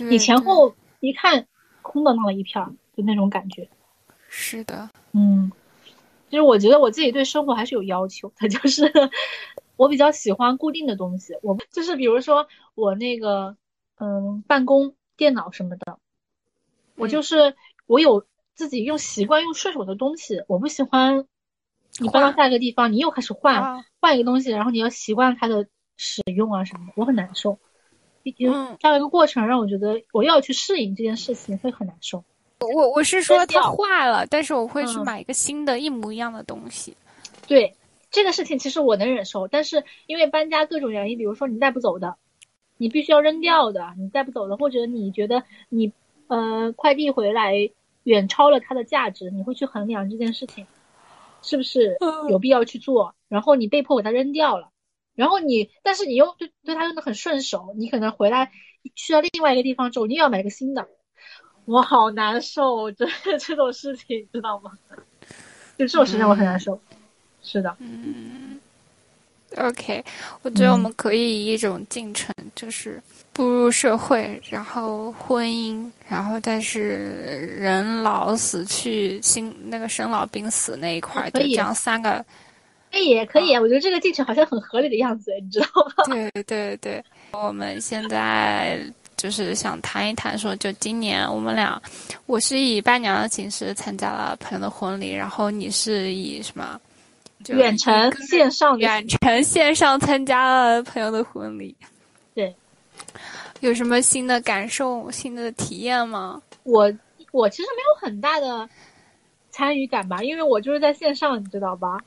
[0.09, 1.47] 你前后一看
[1.83, 3.69] 空荡荡的一片儿，就那种感觉。
[4.29, 5.51] 是的，嗯，
[6.29, 8.93] 就是我觉得我自己对生活还是有要求的，就是
[9.77, 13.57] 我比较喜欢固定的东西，我就是比如说我那个
[13.99, 15.99] 嗯办公电脑什么的，
[16.97, 17.55] 我嗯就是
[17.87, 21.27] 我有自己用习惯用顺手的东西，我不喜欢
[22.01, 27.59] 你搬到下一个地方，你又开始换啊，换一个东西，然后你要习惯它的使用啊什么的，我很难受。
[28.23, 32.25] 毕竟嗯这样一个过程让我觉得我要去适应这件事情会很难受。
[32.59, 36.97] 我我是说它坏了，但是我会去嗯买一个新的一模一样的东西。
[37.47, 37.75] 对
[38.11, 42.17] 这个事情，其实我能忍受，但是因为搬家各种原因，比如说你带不走的，
[42.79, 45.93] 你必须要扔掉的，你带不走的，或者你觉得你
[46.29, 47.55] 呃快递回来
[48.03, 50.67] 远超了它的价值，你会去衡量这件事情
[51.43, 52.29] 是不是嗯。
[52.29, 54.71] 有必要去做，然后你被迫给它扔掉了，
[55.15, 58.51] 然后你但是你又对对它用的很顺手，你可能回来
[58.95, 60.89] 去到另外一个地方之后，你又要买个新的，
[61.65, 63.07] 我好难受，这
[63.39, 64.73] 这种事情知道吗？
[65.79, 66.81] 就这种事情我很难受，
[67.43, 67.77] 是的。
[69.57, 70.05] OK，
[70.43, 82.25] 我觉得我嗯们可以以一种进程，就是步入社会，然后婚姻，然后但是人老死去，心那个生老病死那一块儿，可以就这样三个。
[82.93, 85.67] 可以，可以，我觉得这个进程好像很合理的样子，你知道
[85.97, 86.05] 吗？
[86.33, 88.81] 对对对，我们现在
[89.17, 91.81] 就是想谈一谈，说就今年我们俩，
[92.27, 96.81] 我是以伴娘的形式参加了朋友的婚礼，然后你是以什么？
[97.45, 101.77] 就远程线上，远程线上参加了朋友的婚礼。
[102.35, 102.55] 对，
[103.61, 106.43] 有什么新的感受、新的体验吗？
[106.65, 106.93] 我
[107.33, 108.69] 我其实没有很大的
[109.51, 111.99] 参与感吧，因为我就是在线上，你知道吧？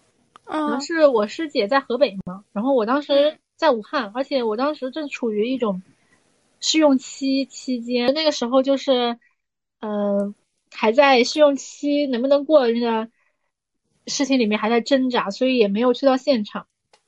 [0.51, 5.81] 嗯是我师姐在河北嘛，然后我当时在武汉，而且我当时正处于一种
[6.59, 9.17] 试用期期间，那个时候就是，
[9.79, 10.33] 呃，
[10.73, 13.07] 还在试用期能不能过那个
[14.09, 16.65] 事情里面还在挣扎，所以也没有去到现场。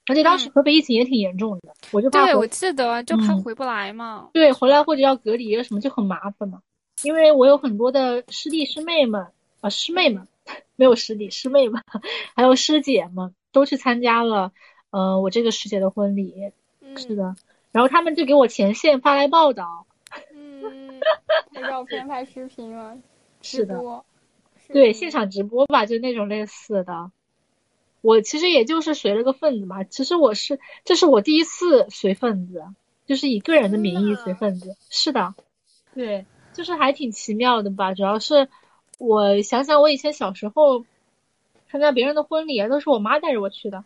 [0.08, 4.30] 而且当时嗯河北疫情也挺严重的，我就怕对，我记得就怕嗯回不来嘛。
[4.34, 6.62] 对，回来或者要隔离啊什么就很麻烦嘛。
[7.04, 9.28] 因为我有很多的师弟师妹们
[9.60, 10.28] 啊，师妹们
[10.76, 11.82] 没有师弟师妹们，
[12.36, 14.52] 还有师姐们都去参加了，
[14.90, 16.34] 呃，我这个师姐的婚礼。
[16.84, 17.36] 嗯是的，
[17.72, 19.86] 然后他们就给我前线发来报道。
[20.36, 21.00] 嗯，
[21.54, 22.98] 拍照片、拍视频了，
[23.42, 24.04] 是的，播。
[24.74, 27.12] 对，现场直播吧，就那种类似的。
[28.02, 29.84] 我其实也就是随了个份子嘛。
[29.84, 32.64] 其实我是，这是我第一次随份子，
[33.06, 34.76] 就是以个人的名义随份子。
[34.90, 35.36] 是的，
[35.94, 37.94] 对，就是还挺奇妙的吧。
[37.94, 38.50] 主要是
[38.98, 40.86] 我想想，我以前小时候
[41.70, 43.84] 参加别人的婚礼啊，都是我妈带着我去的，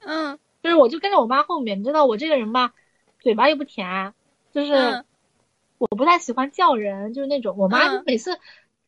[0.00, 1.78] 嗯就是我就跟着我妈后面。
[1.78, 2.74] 你知道我这个人吧，
[3.20, 4.12] 嘴巴又不甜，
[4.52, 5.04] 就是嗯
[5.78, 8.40] 我不太喜欢叫人，就是那种我妈每次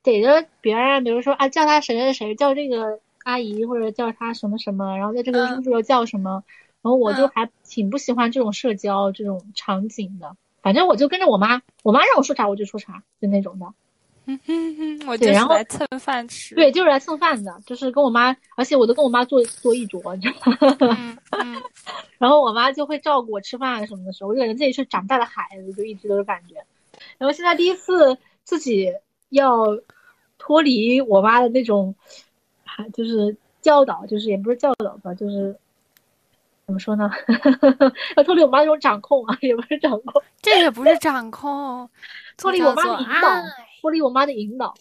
[0.03, 6.43] 逮着别人，比如说啊叫他谁谁谁，叫这个阿姨或者叫他什么什么，然后在这个嗯叔叔又叫什么，
[6.83, 10.37] 然后我就嗯还挺不喜欢这种社交这种场景的。
[10.63, 13.67] 反正我就跟着我妈，我妈让我说啥我就说啥，就那种的。
[14.31, 16.55] 嗯哼哼，我就是对然后来蹭饭吃。
[16.55, 20.59] 对，就是来蹭饭的，就是跟我妈，而且我都跟我妈坐坐一桌，你知道吗？
[20.81, 21.63] 嗯嗯
[22.19, 26.57] 然后我妈就会照顾我吃饭什么的时候，我就感觉自己是长大的孩子，就一直都是感觉。
[27.17, 28.93] 然后现在第一次自己
[29.31, 29.65] 要
[30.39, 31.95] 脱离我妈的那种，
[32.65, 35.55] 还就是教导，就是也不是教导吧，就是
[36.65, 37.11] 怎么说呢？
[38.17, 41.91] 要脱离我妈那种掌控啊， 也不是掌控，这也不是掌控，
[42.37, 43.29] 脱离我妈的引导，
[43.81, 44.75] 脱离我妈的引导，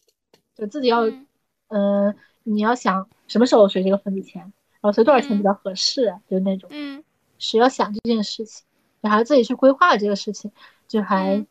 [0.56, 1.28] 就自己要，嗯。
[1.70, 6.70] 嗯、你要想什么时候随这个份子钱，然后随多少钱比较合适，就那种。
[6.72, 7.04] 嗯。
[7.40, 8.66] 是要想这件事情，
[9.02, 10.50] 然后自己去规划这个事情，
[10.88, 11.48] 就还嗯。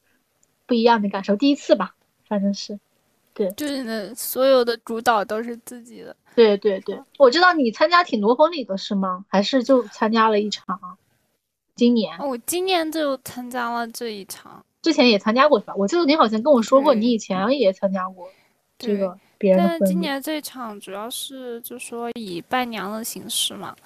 [0.65, 1.37] 不一样的感受。
[1.37, 1.95] 第一次吧，
[2.27, 2.81] 反正是。
[3.57, 6.15] 就是呢，所有的主导都是自己的。
[6.35, 9.25] 对对对，我知道你参加挺多婚礼的是吗？
[9.29, 10.99] 还是就参加了一场？
[11.75, 15.75] 今年我今年就参加了这一场，之前也参加过是吧？
[15.77, 18.29] 我记得你好像跟我说过，你以前也参加过
[18.79, 19.89] 这个别人的但。
[19.89, 23.77] 今年这场主要是就说以伴娘的形式嘛，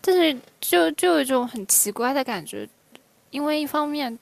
[0.00, 2.68] 但是就就有一种很奇怪的感觉，
[3.30, 4.18] 因为一方面，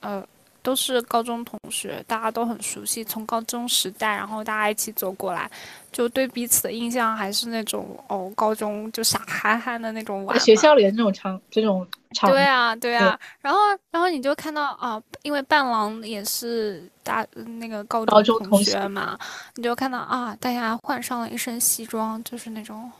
[0.00, 0.26] 呃，
[0.64, 5.48] 都是高中同学，大家都很熟悉，从高中时代，然后大家一起走过来，
[5.92, 13.60] 就对彼此的印象还是那种哦，高中就傻憨憨的那种玩在学校里的那种场，这种场，对啊，对啊，然后
[13.90, 17.24] 然后你就看到啊，因为伴郎也是大
[17.58, 19.18] 那个高高中同学学嘛，
[19.56, 22.90] 你就看到啊，大家换上了一身西装，就是那种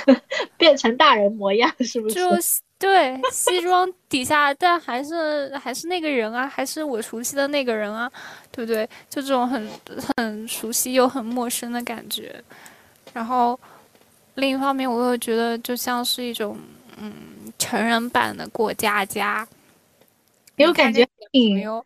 [0.58, 2.14] 变成大人模样，是不是？
[2.78, 8.10] 对西装底下，但还是还是那个人啊，还是我熟悉的那个人啊，
[8.52, 8.86] 对不对？
[9.08, 9.68] 就这种很
[10.16, 12.42] 很熟悉又很陌生的感觉。
[13.14, 13.58] 然后
[14.34, 16.58] 另一方面，我又觉得就像是一种
[16.98, 17.12] 嗯
[17.58, 19.46] 成人版的过家家。
[20.54, 21.84] 没有感觉没挺有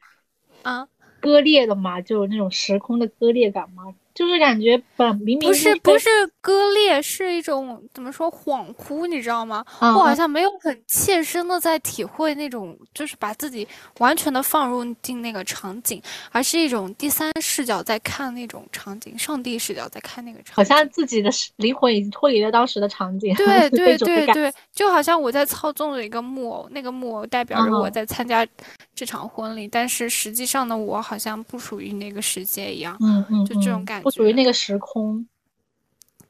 [0.62, 0.88] 啊，
[1.20, 6.08] 割裂的嘛，就那种时空的割裂感嘛，就是感觉本明明不是不是
[6.40, 9.64] 割裂，是一种怎么说恍惚，你知道吗？
[9.78, 13.66] 啊我好像没有很切身的在体会那种，就是把自己
[13.98, 16.02] 完全的放入进那个场景，
[16.32, 20.54] 而是一种第三视角在看那种场景，上帝视角在看那个场景。
[20.56, 28.46] 好像自己的灵魂已经脱离了当时的场景， 对对对对，就好像我在操纵着一个木偶，那个木偶代表着我嗯在参加
[28.94, 32.96] 这场婚礼，但是实际上的我好像不属于那个世界一样。
[33.00, 35.26] 嗯嗯，就这种嗯感不属于那个时空，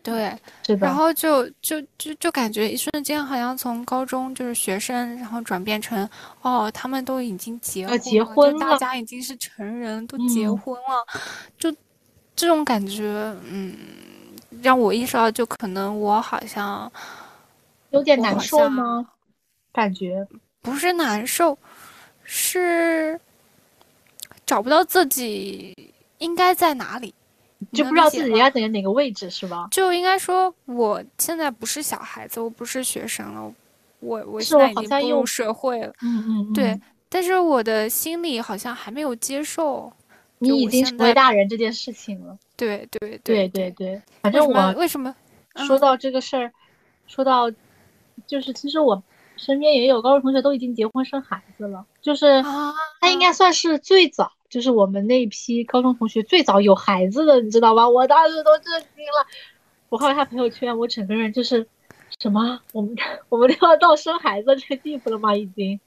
[0.02, 0.36] 对，
[0.78, 6.08] 然后就就就就感觉一瞬间好像从高中就是学生，然后转变成
[6.42, 10.56] 哦，他们都已经结婚了，结婚了大家已经是成人，都结嗯。
[10.58, 11.06] 婚了，
[11.58, 11.70] 就
[12.34, 13.04] 这种感觉，
[13.44, 13.74] 嗯，
[14.62, 16.90] 让我意识到，就可能我好像
[17.90, 19.06] 有点难受吗？
[19.72, 20.26] 感觉。
[20.62, 21.56] 不是难受，
[22.22, 23.20] 是
[24.44, 27.14] 找不到自己应该在哪里，你
[27.72, 29.68] 就不知道自己要在哪个位置，是吧？
[29.70, 33.54] 就应该说，我现在不是小孩子，我不是学生了，
[34.00, 39.92] 我我是现在我好像又已经步入社会了，嗯嗯嗯，对，但是我的心里好像还没有接受，
[40.38, 42.36] 你已经成为大人这件事情了。
[42.56, 45.14] 对对对对对对，反正我为什么？
[45.54, 46.52] 嗯说到这个事儿，
[47.08, 47.50] 说到
[48.26, 49.02] 就是其实我
[49.36, 57.88] 身边也有高中同学都已经结婚生孩子了，就是啊，他应该算是最早，就是我们那一批高中同学最早有孩子的，你知道吧？
[57.88, 59.26] 我当时都震惊了，
[59.88, 61.66] 我看到他朋友圈，我整个人就是
[62.18, 62.94] 什么，我们
[63.28, 65.34] 我们都要到生孩子这个地步了吗？
[65.36, 65.80] 已经，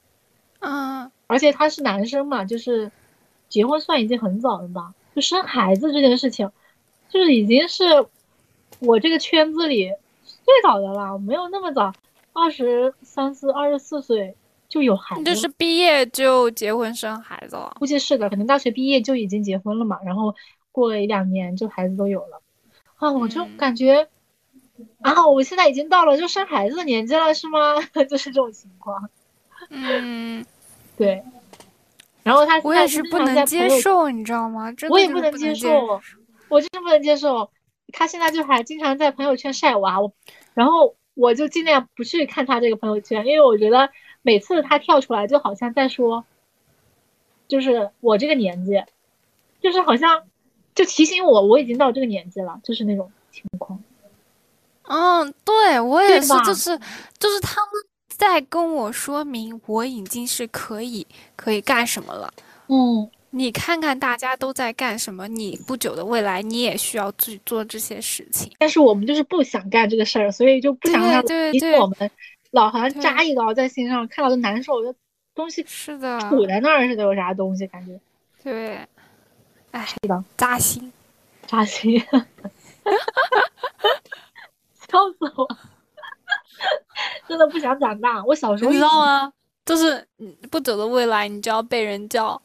[0.62, 2.92] 嗯而且他是男生嘛，就是
[3.50, 4.94] 结婚算已经很早了吧？
[5.14, 6.50] 就生孩子这件事情，
[7.10, 7.84] 就是已经是
[8.80, 9.92] 我这个圈子里
[10.24, 11.94] 最早的了，没有那么早，
[12.32, 14.36] 二十三四、二十四岁
[14.74, 20.34] 就有孩子，就是毕业就结婚生孩子了，估计是的，可能大学毕业就已经结婚了嘛，然后
[20.72, 22.42] 过了一两年就孩子都有了，
[22.96, 24.08] 啊，我就嗯感觉，
[25.02, 27.76] 啊，我现在已经到了就生孩子的年纪了，是吗？
[28.10, 29.12] 就是这种情况，
[29.70, 30.44] 嗯，
[30.98, 31.22] 对。
[32.24, 34.72] 然后他我也是不能接受，你知道吗？
[34.72, 36.02] 真的我也不不能接接受，
[36.50, 37.52] 我真的不能接受。
[37.92, 40.12] 他现在就还经常在朋友圈晒娃，我，
[40.56, 43.92] 然后我就尽量不去看他这个朋友圈，因为我觉得
[44.24, 46.26] 每次他跳出来，就好像在说，
[47.48, 48.84] 就是我这个年纪，
[49.62, 50.24] 就是好像
[50.74, 53.84] 就提醒我我已经到这个年纪了，就是那种情况。
[54.86, 56.78] 嗯，对我也是，就是
[57.20, 57.72] 就是他们
[58.10, 61.06] 在跟我说明我已经是可以
[61.36, 62.34] 可以干什么了。
[62.68, 68.52] 嗯，你看看大家都在干什么，你不久的未来你也需要去做这些事情。
[68.60, 72.12] 但是我们就是不想干这个事儿，所以就不想让对对对我们，
[72.54, 74.96] 老好像扎一刀在心上，看到就难受，就
[75.34, 78.00] 东西是的，杵在那儿似的，有啥东西感觉
[78.44, 78.88] 对，
[79.72, 80.94] 哎是的，扎心。
[81.48, 82.00] 扎心，
[84.80, 85.58] 笑死我！
[87.28, 88.24] 真的不想长大。
[88.24, 89.34] 我小时候你知道吗？
[89.66, 92.42] 就是嗯不久的未来，你就要被人叫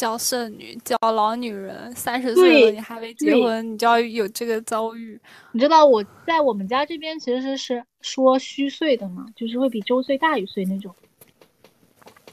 [0.00, 5.20] 叫剩女，叫老女人，三十岁了你还没结婚，你就要有这个遭遇。
[5.52, 10.94] 你知道我在我们家这边其实是说虚岁的嘛，就是会比周岁大一岁那种。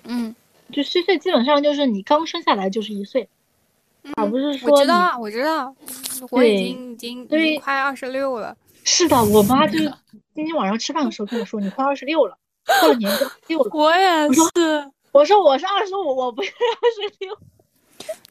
[0.06, 0.34] 嗯，
[0.72, 3.28] 就虚岁基本上就是你刚生下来就是一岁，
[4.16, 5.76] 而不是说我知道，我知道，
[6.32, 8.56] 我已经已经已经快二十六了。
[8.86, 9.78] 是的，我妈就
[10.34, 12.38] 今天晚上吃饭的时候跟我说，你快二十六了，
[12.80, 13.70] 过了年就六了。
[13.74, 14.42] 我也是，
[15.12, 17.38] 我说我是二十五，我不是二十六。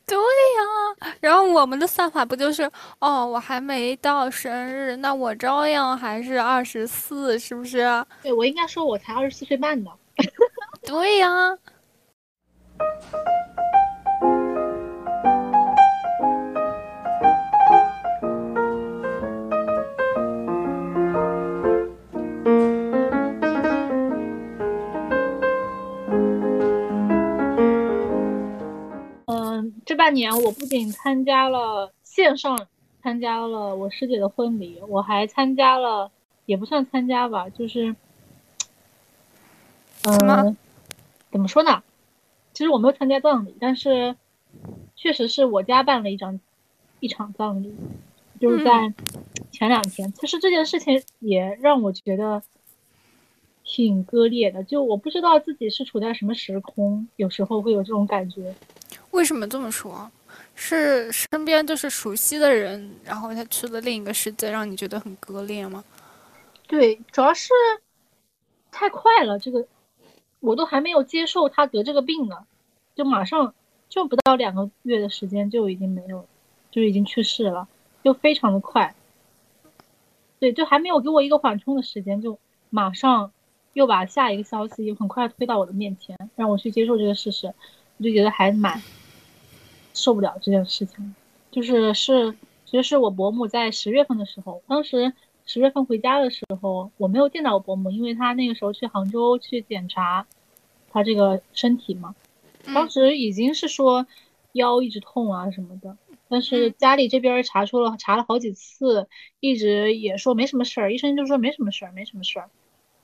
[0.06, 7.84] 对呀，然后我们的算法不就是哦，我还没到生日，那我照样还是二十四，是不是？
[8.22, 9.90] 对，我应该说我才二十四岁半呢。
[10.86, 11.58] 对呀。
[29.86, 32.66] 这半年我不仅参加了线上
[33.02, 36.10] 参加了我师姐的婚礼，我还参加了，
[36.44, 37.94] 也不算参加吧，就是，
[40.02, 40.56] 嗯。
[41.30, 41.82] 怎么说呢？
[42.54, 44.16] 其实我没有参加葬礼，但是
[44.94, 46.40] 确实是我家办了一场
[46.98, 47.74] 一场葬礼，
[48.40, 48.94] 就是在
[49.52, 50.10] 前两天。
[50.14, 52.42] 其实这件事情也让我觉得
[53.62, 58.54] 挺割裂的，就我不知道自己是处在什么时空，有时候会有这种感觉。
[59.16, 60.10] 为什么这么说？
[60.54, 65.82] 是身边就是熟悉的人，然后他去了另一个世界，让你觉得很割裂吗？
[66.66, 67.50] 对，主要是
[68.70, 69.66] 太快了，这个。
[70.40, 72.36] 我都还没有接受他得这个病呢，
[72.94, 73.52] 就马上
[73.88, 76.24] 就不到两个月的时间就已经没有，
[76.70, 77.66] 就已经去世了，
[78.04, 78.94] 就非常的快。
[80.38, 82.38] 对，就还没有给我一个缓冲的时间，就
[82.70, 83.32] 马上
[83.72, 87.52] 又把下一个消息很快推到我的面前，让我去接受这个事实，
[87.96, 88.80] 我就觉得还蛮
[89.96, 91.14] 受不了这件事情。
[91.50, 92.32] 就是是，
[92.64, 95.12] 其实是我伯母在十月份的时候，当时。
[95.48, 100.26] 十月份回家的时候，我没有见到我伯母，因为她那个时候去杭州去检查，
[100.90, 102.16] 她这个身体嘛。
[102.74, 104.08] 当时已经是说
[104.54, 105.96] 腰一直痛啊什么的，
[106.28, 109.06] 但是家里这边查出了查了好几次，
[109.38, 112.50] 一直也说没什么事儿，医生就说没什么事儿，没什么事儿，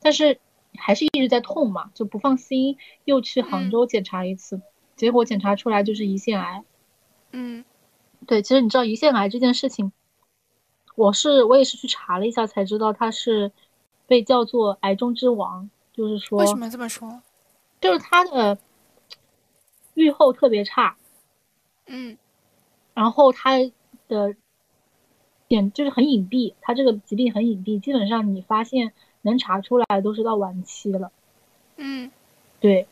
[0.01, 0.41] 但是
[0.77, 4.61] 还是一直在痛嘛，就不放心，又去杭州检查一次，
[4.97, 6.65] 结果检查出来就是胰腺癌。
[7.33, 7.65] 嗯，
[8.27, 9.93] 对，其实你知道胰腺癌这件事情。
[10.95, 13.51] 我是我也是去查了一下才知道它是
[14.07, 17.23] 被叫做癌中之王，就是说为什么这么说？
[17.81, 18.59] 就是它的
[19.95, 20.97] 预后特别差，
[21.87, 22.19] 嗯，
[22.93, 23.53] 然后它
[24.07, 24.37] 的
[25.49, 31.11] 点就是很隐蔽，它这个疾病很隐蔽，基本上你发现能查出来都是到晚期了，
[31.77, 32.11] 嗯，
[32.61, 32.87] 对，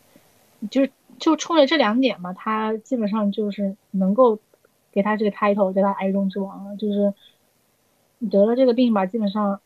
[0.70, 4.40] 就是就冲着这两点嘛，他基本上就是能够
[4.90, 7.14] 给他这个 title 叫他癌中之王了，就是。
[8.22, 9.62] 你得了这个病吧，基本上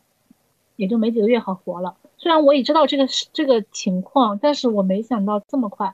[0.77, 1.97] 也就没几个月好活了。
[2.17, 5.93] 虽然我也知道这个这个情况，但是我没想到这么快。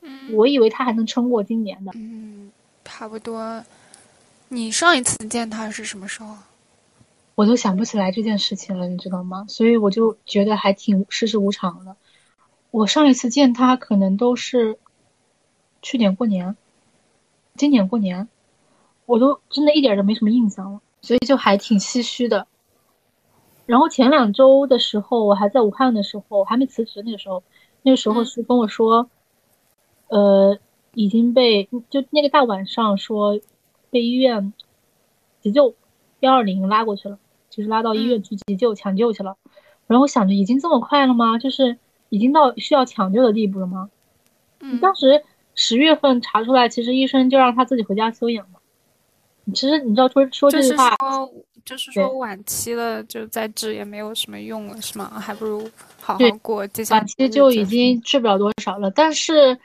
[0.00, 1.90] 嗯，我以为他还能撑过今年的。
[1.96, 2.52] 嗯，
[2.84, 3.64] 差不多。
[4.50, 6.36] 你上一次见他是什么时候？
[7.34, 9.44] 我都想不起来这件事情了，你知道吗？
[9.48, 11.96] 所以我就觉得还挺世事无常的。
[12.72, 14.78] 我上一次见他可能都是
[15.82, 16.56] 去年过年，
[17.54, 18.28] 今年过年，
[19.06, 20.80] 我都真的一点都没什么印象了。
[21.02, 22.46] 所以就还挺唏嘘的。
[23.66, 27.42] 然后前两周的时候，我还在武汉的时候，还没辞职那个时候，
[27.82, 29.10] 那个时候是跟我说，
[30.08, 30.58] 呃，
[30.94, 33.38] 已经被就那个大晚上说
[33.90, 34.52] 被医院
[35.40, 35.74] 急救
[36.20, 37.18] 幺二零拉过去了，
[37.50, 39.36] 就是拉到医院去急救抢救去了。
[39.86, 41.36] 然后我想着已经这么快了吗？
[41.36, 41.76] 就是
[42.12, 43.88] 已经到需要抢救的地步了吗？
[44.60, 48.58] 嗯，当时十月份查出来，其实医生就让他自己回家休养嘛。
[49.54, 50.94] 其实你知道说说这句话，
[51.64, 55.08] 就是说晚期了，就再治也没有什么用了，是吗？
[55.18, 55.66] 还不如
[56.02, 57.00] 好好过接下来。
[57.00, 59.58] 晚期就已经治不了多少了，但是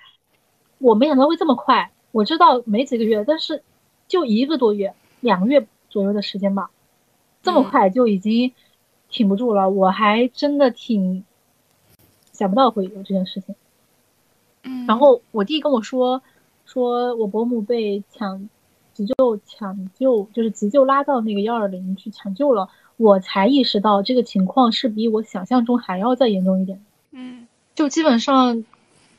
[0.78, 1.92] 我没想到会这么快。
[2.14, 3.62] 我知道没几个月，但是
[4.08, 6.72] 就一个多月、两个月左右的时间吧，
[7.44, 8.54] 这么快就已经
[9.10, 9.70] 挺不住了。
[9.70, 11.26] 我还真的挺
[12.38, 13.56] 想不到会有这件事情。
[14.64, 14.86] 嗯。
[14.86, 16.22] 然后我弟跟我说，
[16.66, 18.50] 说我伯母被抢。
[18.94, 22.68] 急救抢救就是急救拉到那个幺二零去抢救了，
[22.98, 26.84] 我才意识到这个情况是比我想象中还要再严重一点。
[27.12, 28.66] 嗯，就基本上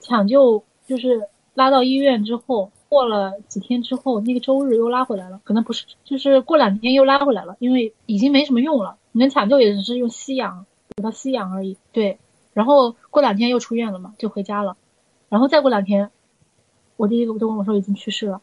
[0.00, 10.66] 抢救就是拉到医院之后，过了几天之后，那个周日又拉回来了，可能不是，就是过两天又拉回来了，因为已经没什么用了，能抢救也只是用吸氧
[10.96, 11.76] 给他吸氧而已。
[11.92, 12.18] 对，
[12.58, 14.76] 然后过两天又出院了嘛，就回家了，
[15.28, 16.10] 然后再过两天
[16.96, 18.40] 我第一个就跟我说已经去世了，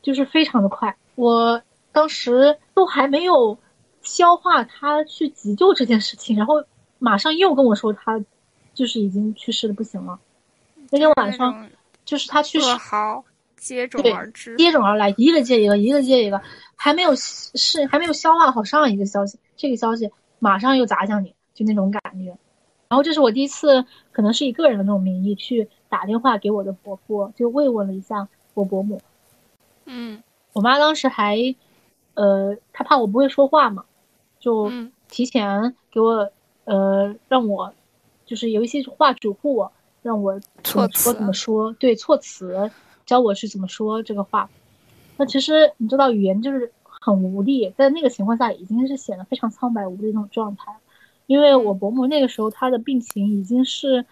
[0.00, 0.96] 就是非常的快。
[1.14, 1.60] 我
[1.92, 3.58] 当时都还没有
[4.00, 6.64] 消化他去急救这件事情，然后
[6.98, 8.24] 马上又跟我说他
[8.72, 10.18] 就是已经去世的不行了。
[10.90, 11.68] 那天晚上
[12.06, 13.22] 就是他去世，好
[13.54, 16.40] 接踵而至，接踵而来，一个接一个，一个接一个，
[16.74, 22.34] 还没有是还没有消化好上一个消息，这个消息马上又砸向你，就那种感觉。
[22.88, 29.00] 然后这是我第一次，可能是以个人的那种名义去打电话给我的伯父，就慰问了一下我伯母。
[29.86, 30.22] 嗯，
[30.52, 31.54] 我妈当时还，
[32.14, 33.84] 呃，她怕我不会说话嘛，
[34.38, 36.30] 就嗯提前给我，
[36.64, 37.72] 呃，让我
[38.24, 39.72] 就是有一些话嘱咐我，
[40.02, 42.70] 让我怎么说怎么说，对措辞，
[43.06, 44.48] 教我是怎么说这个话。
[45.16, 50.74] 那其实你知道，语言就是很无力，在那个情况下已经是显得非常苍白无力那种状态。
[51.26, 54.04] 因为我伯母那个时候她的病情已经是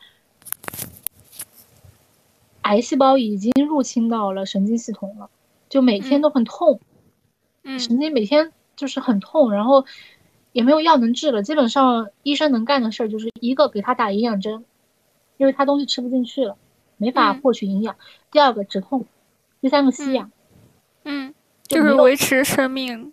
[2.62, 5.28] 癌细胞已经入侵到了神经系统了，
[5.68, 6.80] 就每天都很痛，
[7.64, 9.84] 嗯神经每天就是很痛，然后
[10.52, 11.42] 也没有药能治了。
[11.42, 14.64] 基本上医生能干的事儿就是一个给他打营养针，
[15.36, 16.56] 因为他东西吃不进去了，
[16.96, 17.94] 没法嗯获取营养；
[18.30, 19.04] 第二个止痛，
[19.60, 20.30] 第三个吸氧，
[21.04, 21.34] 嗯，
[21.66, 23.12] 就就是维持生命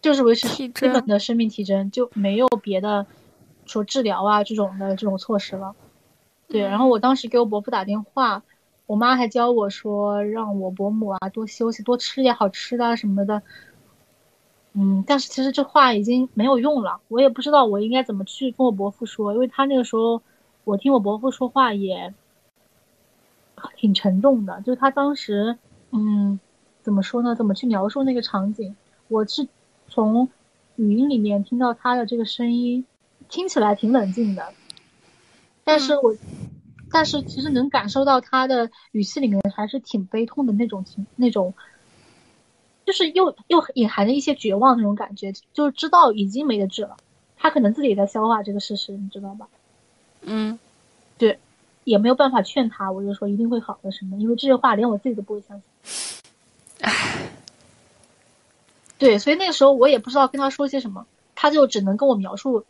[0.00, 1.06] 就是维持基本。
[1.06, 3.06] 的生命体征，就没有别的
[3.72, 5.74] 说治疗啊这种的这种措施了。
[6.48, 8.42] 对，然后我当时给我伯父打电话，
[8.86, 13.42] 我妈还教我说让我伯母啊多休息，多吃点好吃的啊什么的。
[14.74, 20.20] 嗯，但是其实这话已经没有用了，我也不知道我应该怎么去跟我伯父说，因为他那个时候
[20.64, 22.12] 我听我伯父说话也
[23.76, 25.56] 挺沉重的，就他当时
[25.90, 26.38] 嗯
[26.82, 27.34] 怎么说呢？
[27.34, 28.74] 怎么去描述那个场景？
[29.08, 29.46] 我是
[29.88, 30.28] 从
[30.76, 32.84] 语音里面听到他的这个声音，
[33.32, 34.52] 听起来挺冷静的，
[35.64, 36.14] 但是我，
[36.90, 41.54] 但是其实能感受到他的语气里面还是挺悲痛的那种情，那种，
[42.84, 46.98] 就是又又隐含着一些绝望那种感觉，就是知道已经没得治了，
[47.38, 49.48] 他可能自己也在消化这个事实，你知道吧？
[50.20, 50.58] 嗯
[51.16, 51.38] 对，
[51.84, 55.64] 也没有办法劝他，我就说一定会好的什么，因为这些话连我自己都不会相信。
[58.98, 62.66] 对，所以那个时候我也不知道跟他说些什么，他就只能跟我描述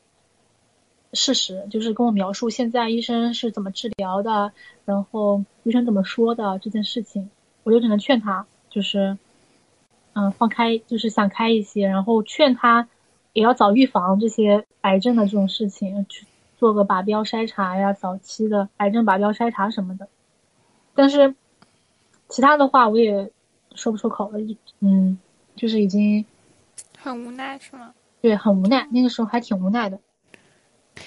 [1.13, 4.53] 事实，就是跟我描述现在医生是怎么治疗的，
[4.85, 7.29] 然后医生怎么说的这件事情，
[7.65, 9.19] 我就只能劝他，就是
[10.15, 12.89] 嗯放开，就是想开一些，然后劝他
[13.35, 20.09] 也要早预防这些癌症的这种事情，去做个靶标筛查呀，早期的癌症靶标筛查什么的。
[20.95, 21.35] 但是
[22.29, 23.31] 其他的话我也
[23.75, 24.39] 说不出口了，
[24.81, 25.19] 嗯，
[25.57, 26.25] 就是已经
[26.99, 27.93] 很无奈是吗？
[28.23, 29.99] 对很无奈，那个时候还挺无奈的。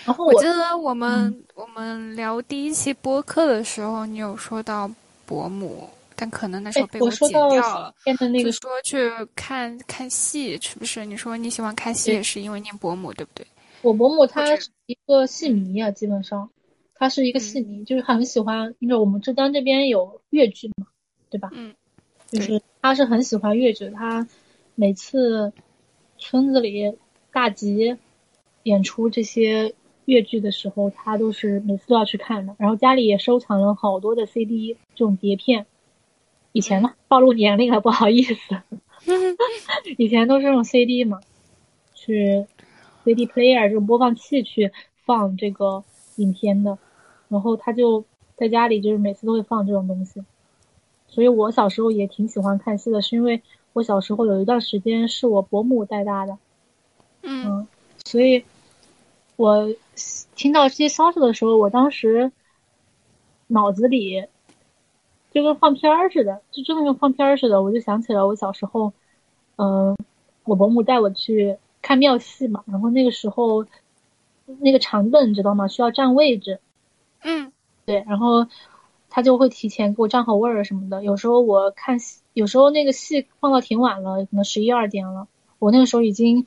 [0.05, 4.89] 然后我我记得我们、我们聊第一期播客的时候，你有说到
[5.25, 7.93] 伯母，但可能那时候哎被我说到掉了。
[8.03, 11.05] 变的那个说去看看戏，是不是？
[11.05, 13.45] 你说你喜欢看戏也是因为念伯母，对不对？
[13.81, 16.49] 我伯母她是一个戏迷啊，基本上，
[16.95, 20.87] 她是一个戏迷，就是很喜欢，因为我们浙江这边有粤剧嘛，
[21.29, 21.49] 对吧？
[21.53, 21.73] 嗯，
[22.31, 24.27] 就是她是很喜欢粤剧，她
[24.73, 25.53] 每次
[26.17, 26.97] 村子里
[27.31, 27.95] 大集
[28.65, 32.55] 演出这些越剧的时候，他都是每次都要去看的。
[32.57, 35.67] 然后家里也收藏了好多的 CD 这种碟片，
[36.51, 38.57] 以前呢暴露年龄了，不好意思，
[39.97, 41.19] 以前都是用 CD 嘛，
[41.93, 42.45] 去
[43.03, 44.71] CD player 这种播放器去
[45.05, 45.83] 放这个
[46.15, 46.77] 影片的，
[47.29, 48.03] 然后他就
[48.35, 50.23] 在家里就是每次都会放这种东西，
[51.07, 53.43] 所以我小时候也挺喜欢看戏的，是因为
[53.73, 56.37] 我小时候有一段时间是我伯母带大的，
[57.21, 57.45] 嗯。
[57.45, 57.67] 嗯，
[58.05, 58.43] 所以
[59.35, 59.73] 我
[60.35, 62.31] 听到这些消息的时候，我当时
[63.47, 64.25] 脑子里
[65.31, 67.61] 就跟放片儿似的，就真的跟放片儿似的。
[67.61, 68.93] 我就想起了我小时候，
[69.57, 69.97] 嗯、
[70.45, 73.65] 我伯母带我去看庙戏嘛，然后那个时候
[74.59, 75.67] 那个长凳你知道吗？
[75.67, 76.59] 需要占位置，
[77.21, 77.51] 嗯
[77.85, 78.47] 对，然后
[79.09, 81.03] 他就会提前给我占好位儿什么的。
[81.03, 85.27] 有时候我看戏，有时候那个戏放到挺晚了，可能十一二点了，
[85.59, 86.45] 我那个时候已经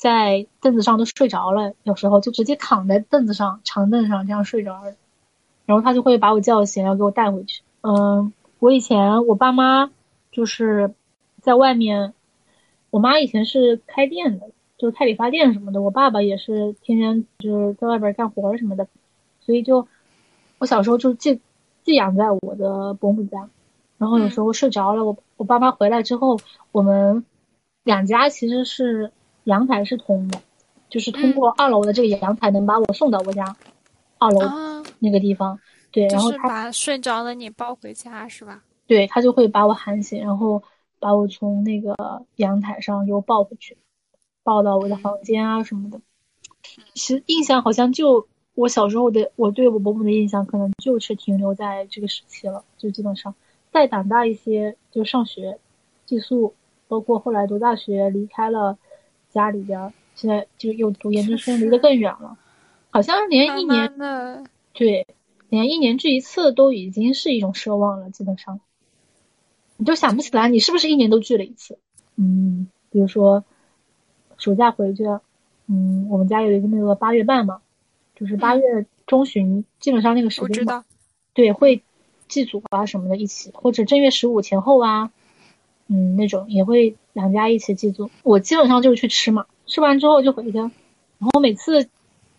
[0.00, 4.94] 在凳子上都睡着了，有时候就直接躺在凳子上、长凳上这样睡着了。
[5.66, 7.60] 然后他就会把我叫醒，要给我带回去。
[7.82, 9.90] 嗯，我以前我爸妈
[10.32, 10.94] 就是
[11.42, 12.14] 在外面，
[12.88, 14.48] 我妈以前是开店的，
[14.78, 15.82] 就是开理发店什么的。
[15.82, 18.88] 我爸爸也是天天就是在外边干活什么的，
[19.42, 19.86] 所以就
[20.56, 21.42] 我小时候就寄
[21.84, 23.50] 寄养在我的伯母家。
[23.98, 26.40] 然后有时候睡着了，我我爸妈回来之后，
[26.72, 27.22] 我们
[27.84, 29.12] 两家其实是
[29.50, 30.40] 阳台是通的，
[30.88, 33.44] 就是通过二楼的这个阳台能把我送到我家
[34.18, 35.58] 二楼啊，那个地方。
[35.92, 38.62] 对，然就是后他把睡着的你抱回家是吧？
[38.86, 40.62] 对他就会把我喊醒，然后
[41.00, 41.94] 把我从那个
[42.36, 43.76] 阳台上又抱回去，
[44.44, 46.00] 抱到我的房间啊什么的。
[46.94, 53.34] 其实印象好像就我小时候的，我对我伯母的印象可能就是停留在这个时期了，就基本上
[53.72, 55.58] 再长大一些就上学、
[56.06, 56.54] 寄宿，
[56.86, 58.78] 包括后来读大学离开了
[59.30, 62.36] 家里边，现在就又读研究生，离得更远了，
[62.90, 65.06] 好像连一年的对，
[65.48, 68.60] 连一年聚一次都已经是一种奢望了，基本上
[69.76, 71.78] 你就想不起来你是不是一年都聚了一次。
[72.16, 73.44] 嗯，比如说
[74.36, 75.04] 暑假回去。
[75.72, 77.62] 嗯，我们家有一个那个八月半嘛，
[78.16, 80.84] 就是八月中旬，基本上那个时间嘛，
[81.32, 81.80] 对，会
[82.26, 85.12] 祭祖啊什么的一起，或者正月十五前后啊，
[85.90, 88.08] 嗯，那种也会两家一起祭祖。
[88.22, 90.60] 我基本上就是去吃嘛，吃完之后就回家，
[91.18, 91.88] 然后每次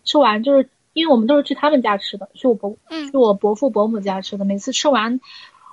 [0.06, 4.46] 吃完就是因为我们都是去他们家吃的，去我伯，去我伯父伯母家吃的。
[4.46, 5.20] 每次吃完，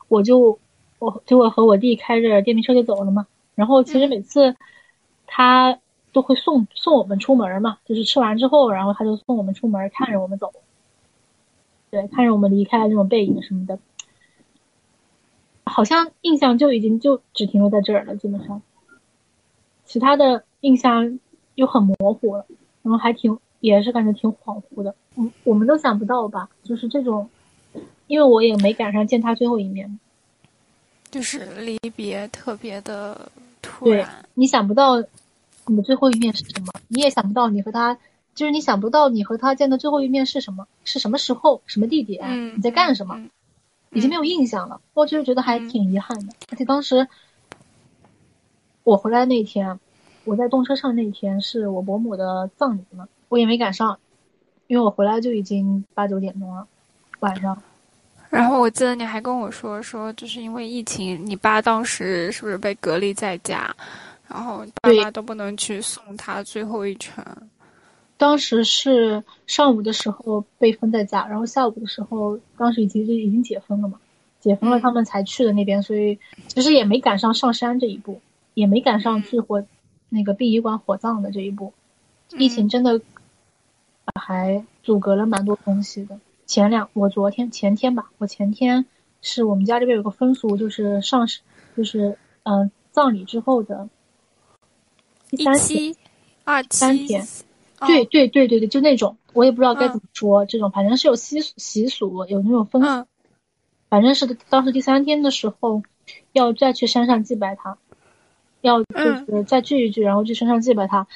[0.08, 0.58] 我就
[0.98, 3.26] 我就会和我弟开着电瓶车就走了嘛。
[3.54, 4.56] 然后其实每次
[5.26, 5.78] 他。
[6.10, 10.50] 都会送送我们出门嘛，就是吃完之后，然后他就送我们出门，看着我们走，
[11.90, 13.78] 对，看着我们离开的那种背影什么的，
[15.68, 18.60] 好像印象就已经就只停留在这儿了，基本上，
[19.84, 21.18] 其他的印象
[21.54, 22.46] 又很模糊了，
[22.82, 27.28] 然后还挺也是感觉挺恍惚的，嗯，我们都想不到吧，就是这种，
[28.06, 29.98] 因为我也没赶上见他最后一面，
[31.10, 33.30] 就是离别特别的
[33.62, 35.02] 突然，你想不到。
[35.70, 36.72] 你的最后一面是什么？
[36.88, 37.98] 你也想不到，你和他
[38.34, 40.66] 就是你想不到你和他见的最后一面是什么？
[40.82, 41.60] 是什么时候？
[41.66, 42.56] 什么地点？
[42.56, 43.22] 你在干什么？
[43.90, 44.80] 已经没有印象了。
[44.94, 46.32] 我就是觉得还挺遗憾的。
[46.50, 47.06] 而且当时
[48.84, 49.78] 我回来那天，
[50.24, 53.98] 我在动车上那天是我伯母的葬礼嘛，我也没赶上，
[54.66, 56.66] 因为我回来就已经八九点钟了，
[57.20, 57.60] 晚上。
[58.30, 63.74] 然后我记得你还跟我说说，就是因为疫情，你爸当时是不是被隔离在家？
[64.28, 67.24] 然后爸妈都不能去送他最后一程。
[68.18, 73.98] 当时是上午的时候被封在家，然后下午的时候，当时已经是已经解封了嘛，
[74.40, 78.20] 解封了他们才去的那边，所以其实也没赶上上山这一步，
[78.54, 79.64] 也没赶上去火
[80.08, 81.72] 那个殡仪馆火葬的这一步。
[82.36, 83.00] 疫情真的
[84.20, 86.18] 还阻隔了蛮多东西的。
[86.44, 88.84] 前两我昨天前天吧，我前天
[89.22, 91.26] 是我们家这边有个风俗，就是上
[91.76, 93.88] 就是嗯葬礼之后的。
[95.30, 95.94] 第三天，
[96.44, 97.26] 二三天，
[97.86, 103.06] 对对对对对，就那种，我也不知道该怎么说，这种反正是有习习俗，有那种风俗，
[103.88, 105.82] 反正是当时第三天的时候，
[106.32, 107.78] 要再去山上祭拜他，
[108.60, 111.06] 要就是再聚一聚，然后去山上祭拜他。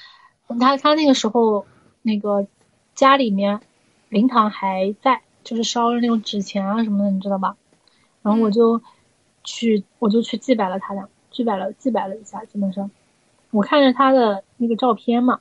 [0.60, 1.64] 他他那个时候
[2.02, 2.46] 那个
[2.94, 3.60] 家里面
[4.08, 7.56] 灵堂还在，就是烧了那种纸钱啊什么的，你知道吧？
[8.22, 8.80] 然后我就
[9.42, 12.90] 去我就去祭拜了他俩，祭拜了祭拜了一下，基本上。
[13.50, 15.40] 我看着他的那个照片嘛，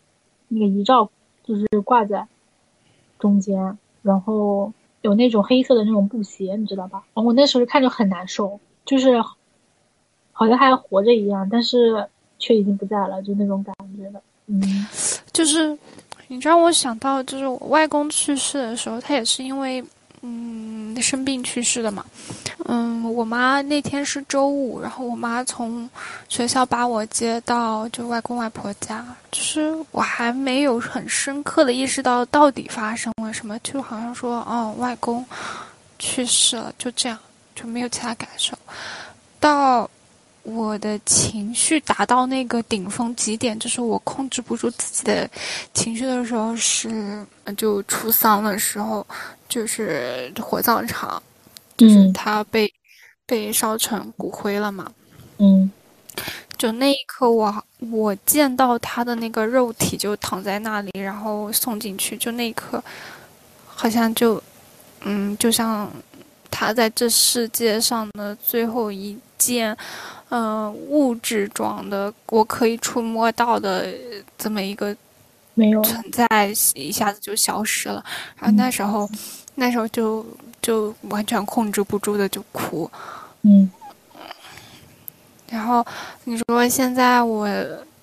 [0.53, 1.09] 那个遗照
[1.43, 2.27] 就是挂在
[3.17, 4.71] 中间，然后
[5.01, 7.03] 有那种黑色的那种布鞋，你知道吧？
[7.13, 9.21] 我那时候看着很难受，就是
[10.31, 12.05] 好像还活着一样，但是
[12.37, 14.21] 却已经不在了，就那种感觉的。
[14.47, 14.61] 嗯，
[15.31, 15.77] 就是
[16.27, 19.83] 你知道，我想到就是我外公去世的时候，他也是因为。
[20.21, 22.05] 嗯，生病去世的嘛。
[22.65, 25.89] 嗯，我妈那天是周五，然后我妈从
[26.29, 35.25] 学校把我接到就外公外婆家，就是我还没有很深刻的意识到到底发生了什么，就好像说哦，外公
[35.97, 37.17] 去世了，就这样，
[37.55, 38.57] 就没有其他感受。
[39.39, 39.89] 到
[40.43, 45.29] 我的情绪达到那个顶峰极点，就是我控制不住自己的
[45.73, 47.25] 情绪的时候，是
[47.55, 49.05] 就出丧的时候。
[49.51, 51.21] 就是火葬场，
[51.75, 52.73] 就是他被
[53.25, 54.89] 被烧成骨灰了嘛。
[55.39, 55.69] 嗯，
[56.57, 57.61] 就那一刻，我
[57.91, 62.81] 我见到他的那个肉体就躺在那里，然后送进去，就那一刻，
[63.67, 64.41] 好像就，
[65.01, 65.91] 嗯，就像
[66.51, 69.75] 他在这世界上的最后一件，
[70.29, 73.91] 嗯，物质状的我可以触摸到的
[74.37, 74.95] 这么一个
[75.55, 78.03] 没有存在，一下子就消失了。
[78.37, 79.09] 然后那时候。
[79.55, 80.25] 那时候就
[80.61, 82.89] 就完全控制不住的就哭，
[83.41, 83.69] 嗯，
[85.49, 85.85] 然后
[86.23, 87.45] 你说现在我，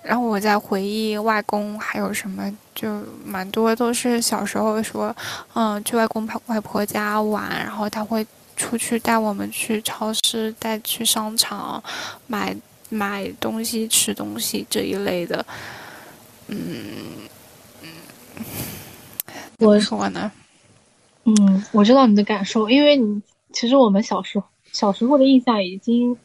[0.02, 5.12] 然后我在回忆外公还有什么，就蛮多都是小时候说，
[5.54, 8.24] 嗯，去外公外婆家玩，然后他会
[8.58, 11.82] 出去带我们去超市，带去商场
[12.26, 12.54] 买
[12.90, 15.46] 买东西吃东西这一类的，
[16.48, 16.58] 嗯
[17.80, 17.88] 嗯，
[19.60, 20.30] 我说呢。
[21.24, 26.16] 嗯，我知道你的感受，因为你其实我们小时候小时候的印象已经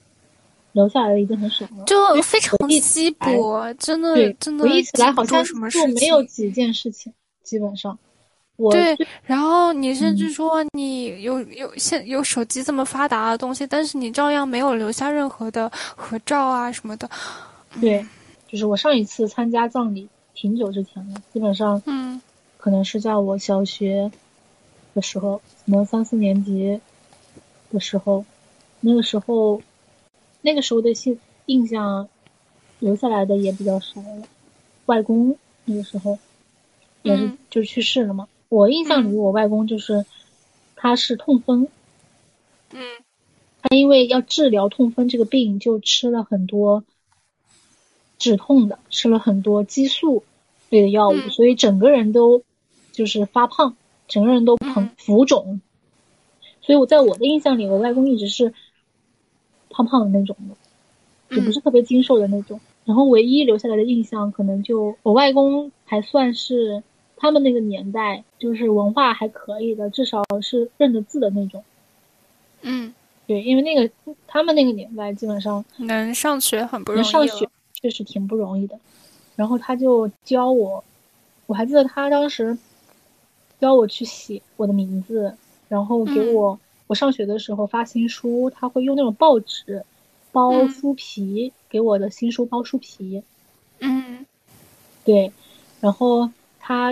[0.71, 7.13] 留下来的已经很少了，就非常稀薄，真的对，真的回忆起来好像就没有几件事情，
[7.43, 7.97] 基本上。
[8.56, 8.95] 我对，
[9.26, 17.10] 然后你甚至嗯说你有有现有手机这么发达的东西，但是你照样没有留下任何的合照啊什么的。
[17.82, 18.06] 对，
[18.47, 22.22] 就是我上一次参加葬礼挺久之前了，基本上嗯
[22.58, 24.12] 可能是在我小学
[24.93, 26.80] 的时候，可能三四年级
[27.72, 28.24] 的时候，
[28.80, 29.60] 那个时候，
[30.41, 32.08] 那个时候的印印象
[32.80, 34.28] 留下来的也比较少了。
[34.86, 35.36] 外公
[35.66, 36.20] 那个时候
[37.01, 38.28] 也是嗯就去世了嘛。
[38.54, 40.06] 我印象里，嗯我外公就是
[40.76, 41.68] 他是痛风，
[42.72, 42.80] 嗯。
[43.64, 46.84] 他因为要治疗痛风这个病，就吃了很多
[48.20, 50.24] 止痛的，吃了很多激素
[50.70, 51.30] 类的药物，嗯。
[51.32, 52.43] 所以整个人都
[52.91, 53.76] 就是发胖，
[54.08, 54.91] 整个人都膨嗯。
[54.97, 55.60] 浮肿。
[56.62, 58.54] 所以我在我的印象里，我外公一直是
[59.72, 62.60] 胖胖的那种的，也不是特别精瘦的那种。
[62.86, 66.84] 然后唯一留下来的印象，可能就我外公还算是
[67.24, 71.63] 他们那个年代，就是文化还可以的，至少是认得字的那种。
[72.63, 72.93] 嗯，
[73.26, 73.89] 对，因为那个
[74.28, 77.49] 他们那个年代基本上能上学很不容易能上学
[77.82, 78.78] 确实挺不容易的。
[79.38, 80.84] 然后他就教我，
[81.45, 82.57] 我还记得他当时
[83.57, 85.34] 教我去写我的名字，
[85.69, 89.86] 然后给嗯我、我上学的时候发新书，他会用那种报纸
[90.34, 93.24] 包嗯书皮、给我的新书包书皮。
[93.80, 94.26] 嗯
[95.05, 95.32] 对，
[95.80, 96.91] 然后他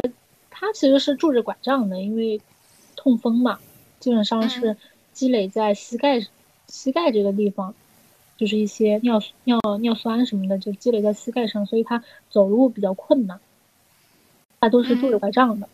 [0.61, 2.39] 他其实是拄着拐杖的，因为
[2.95, 3.59] 痛风嘛，
[3.99, 4.77] 基本上是
[5.11, 6.23] 积累在膝盖
[6.67, 7.73] 膝盖这个地方，
[8.37, 13.39] 就是一些尿尿尿酸什么的就积累在膝盖上，所以他走路比较困难，
[14.59, 15.67] 他都是拄着拐杖的。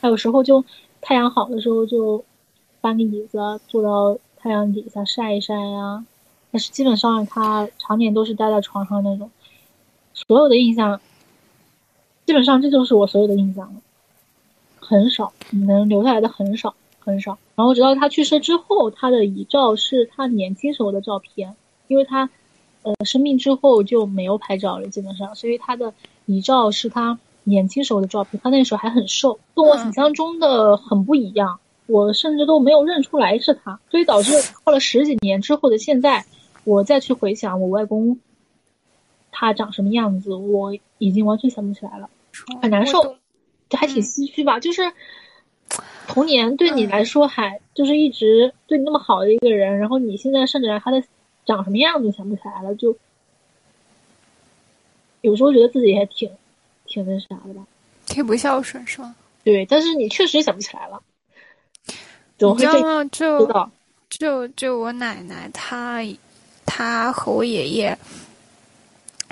[0.00, 0.64] 他有时候就
[1.00, 2.24] 太阳好的时候就
[2.80, 6.06] 搬个椅子坐到太阳底下晒一晒呀、
[6.52, 9.28] 但是基本上他常年都是待在床上那种。
[10.14, 11.00] 所有的印象，
[12.30, 13.80] 基本上这就是我所有的印象了，
[14.78, 17.36] 很少能留下来的很少很少。
[17.56, 21.56] 然后直到他去世之后，他的遗照是他年轻时候的照片，
[21.88, 22.30] 因为他
[22.84, 25.92] 呃生病之后就没有拍照了，基本上，所以他的
[26.26, 28.40] 遗照是他年轻时候的照片。
[28.44, 31.58] 他那时候还很瘦，跟我想象中的很不一样，
[31.88, 34.30] 我甚至都没有认出来是他，所以导致
[34.62, 36.24] 过了十几年之后的现在，
[36.62, 38.20] 我再去回想我外公。
[39.32, 42.10] 他长什么样子，我已经完全想不起来了，
[42.60, 43.16] 很难受
[43.70, 44.58] 还挺嗯唏嘘吧。
[44.60, 44.92] 就是
[46.06, 51.02] 童年对你来说还就是一直对你那么好的一个人，然后你现在甚至连他的
[51.46, 52.96] 长什么样子想不起来了，就
[55.20, 56.30] 有时候觉得自己还挺
[56.86, 57.66] 挺那啥的吧。
[58.06, 59.14] 挺不孝顺是吗？
[59.44, 61.00] 对，但是你确实想不起来了，
[61.86, 63.04] 你知道吗？
[63.12, 63.70] 就？
[64.10, 66.00] 就就我奶奶，她
[66.66, 67.96] 她和我爷爷，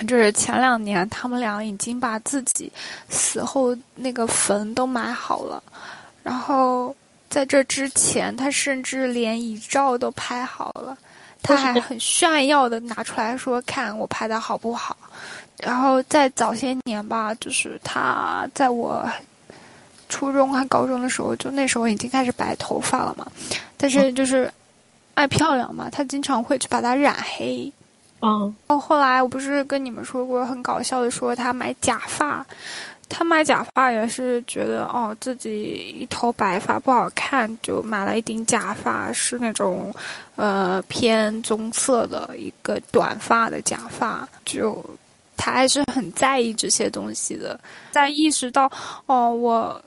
[0.07, 2.71] 就是前两年他们俩已经把自己
[3.09, 5.61] 死后那个坟都买好了，
[6.23, 6.95] 然后
[7.29, 10.97] 在这之前，他甚至连遗照都拍好了，
[11.43, 14.95] 他还很炫耀的拿出来说：“看我拍的好不好？”
[15.61, 19.05] 然后在早些年吧，就是他在我
[20.07, 23.27] 初中还高中的时候，就那时候已经开始白头发了嘛，
[23.75, 24.49] 但是就是
[25.13, 27.71] 爱漂亮嘛，他经常会去把它染黑。
[28.21, 32.45] 嗯，然后后来我不是跟你们说过，很搞笑的说他买假发，
[33.07, 39.95] 他买假发也是觉得哦自己一头白发不好看，就买了一顶假发，是那种
[40.35, 44.83] 呃偏棕色的一个短发的假发，就
[45.37, 47.57] 他还是很在意这些东西的，
[47.91, 48.69] 在意识到
[49.05, 49.81] 哦我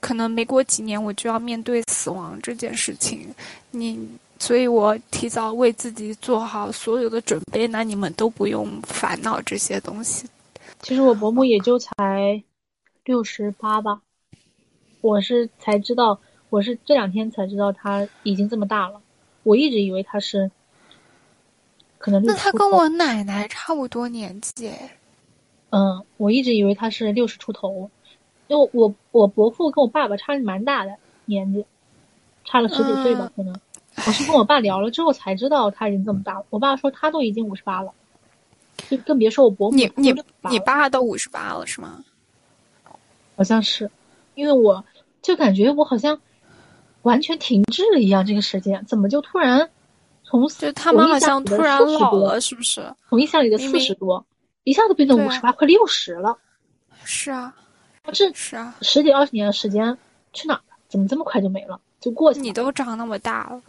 [0.00, 3.34] 可能没过几年我就要面对死亡这件事情，
[3.70, 4.06] 你。
[4.38, 10.28] 所以我提早为自己做好所有的准备，那你们都不用烦恼这些东西。
[10.80, 12.42] 其实我伯母也就才
[13.04, 14.02] 六十八吧，
[15.00, 16.20] 我是才知道，
[16.50, 19.00] 我是这两天才知道他已经这么大了。
[19.42, 20.50] 我一直以为他是
[21.98, 24.70] 可能那他跟我奶奶差不多年纪，
[25.70, 27.90] 嗯，我一直以为他是六十出头，
[28.48, 31.64] 因为我我伯父跟我爸爸差的蛮大的年纪，
[32.44, 33.60] 差了十几岁吧，嗯可能。
[34.04, 36.44] 我是跟我爸聊了之后才知道他已经这么大了。
[36.50, 37.92] 我爸说他都已经五十八了，
[38.88, 40.12] 就更别说我伯母你你
[40.50, 42.04] 你爸都五十八了是吗？
[43.36, 43.90] 好像是，
[44.34, 44.84] 因为我
[45.22, 46.20] 就感觉我好像
[47.02, 49.68] 完全停滞了一样，这个时间怎么就突然
[50.24, 52.94] 从就他们好像突然老了，是不是？
[53.08, 54.24] 从印象里的四十多，
[54.64, 56.36] 一下子变成五十八，快六十了。
[57.04, 57.54] 是啊，
[58.12, 59.96] 这是啊，十几二十年的时间
[60.32, 60.62] 去哪儿了？
[60.88, 61.80] 怎么这么快就没了？
[62.00, 62.42] 就过去了。
[62.44, 63.60] 你都长那么大了，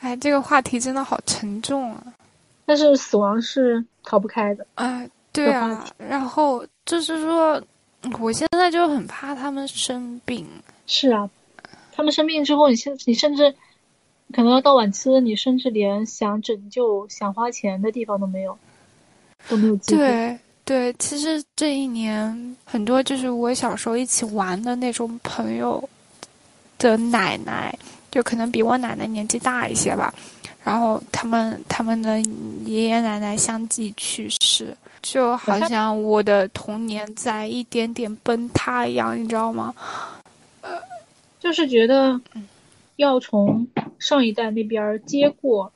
[0.00, 2.02] 哎，这个话题真的好沉重啊！
[2.64, 4.66] 但是死亡是逃不开的。
[4.76, 7.62] 哎，对啊，然后就是说，
[8.18, 10.46] 我现在就很怕他们生病。
[10.86, 11.28] 是啊，
[11.92, 13.54] 他们生病之后，你现你甚至
[14.32, 18.56] 可能要到晚期了，你甚至连想拯救、想花钱的地方都没有，
[19.48, 20.00] 都没有机会。
[20.00, 25.86] 对对，其实这一年很多就是我小时候一起玩的那种朋友
[26.78, 27.76] 的奶奶。
[28.10, 30.12] 就可能比我奶奶年纪大一些吧，
[30.64, 32.20] 然后他们他们的
[32.64, 39.74] 爷爷奶奶相继去世，就好像我的童年在一点点崩塌一样，你知道吗？
[40.62, 40.70] 呃，
[41.38, 42.20] 就是觉得
[42.96, 43.66] 要从
[43.98, 45.72] 上一代那边接过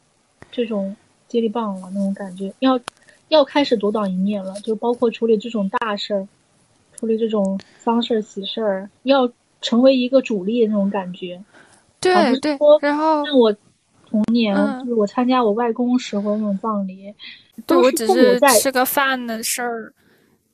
[0.51, 0.95] 这种
[1.29, 2.79] 接力棒了，那种感觉，要
[3.29, 6.29] 要开始独当一面了，就包括处理这种大事儿，
[6.99, 9.31] 处理这种丧事儿喜事儿，要
[9.63, 11.41] 成为一个主力那种感觉。
[12.13, 13.57] 对对，然后像我
[14.09, 17.13] 童年，就是我参加我外公时候那种葬礼，
[17.67, 19.93] 对我只是吃个饭的事儿，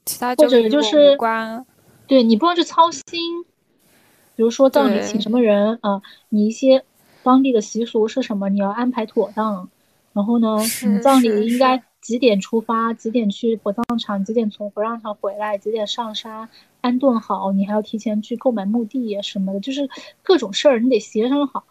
[0.05, 1.65] 其他或者就是关。
[2.07, 3.03] 对你不用去操心，
[4.35, 6.83] 比如说葬礼请什么人啊，你一些
[7.23, 9.69] 当地的习俗是什么，你要安排妥当。
[10.13, 16.49] 然后呢，你葬礼应该几点出发，几点去火葬场，几点从火葬场回来，几点上山。
[16.81, 19.89] 安顿好，你还要提前去购买墓地呀什么的，就是
[20.23, 21.65] 各种事儿你得协商好，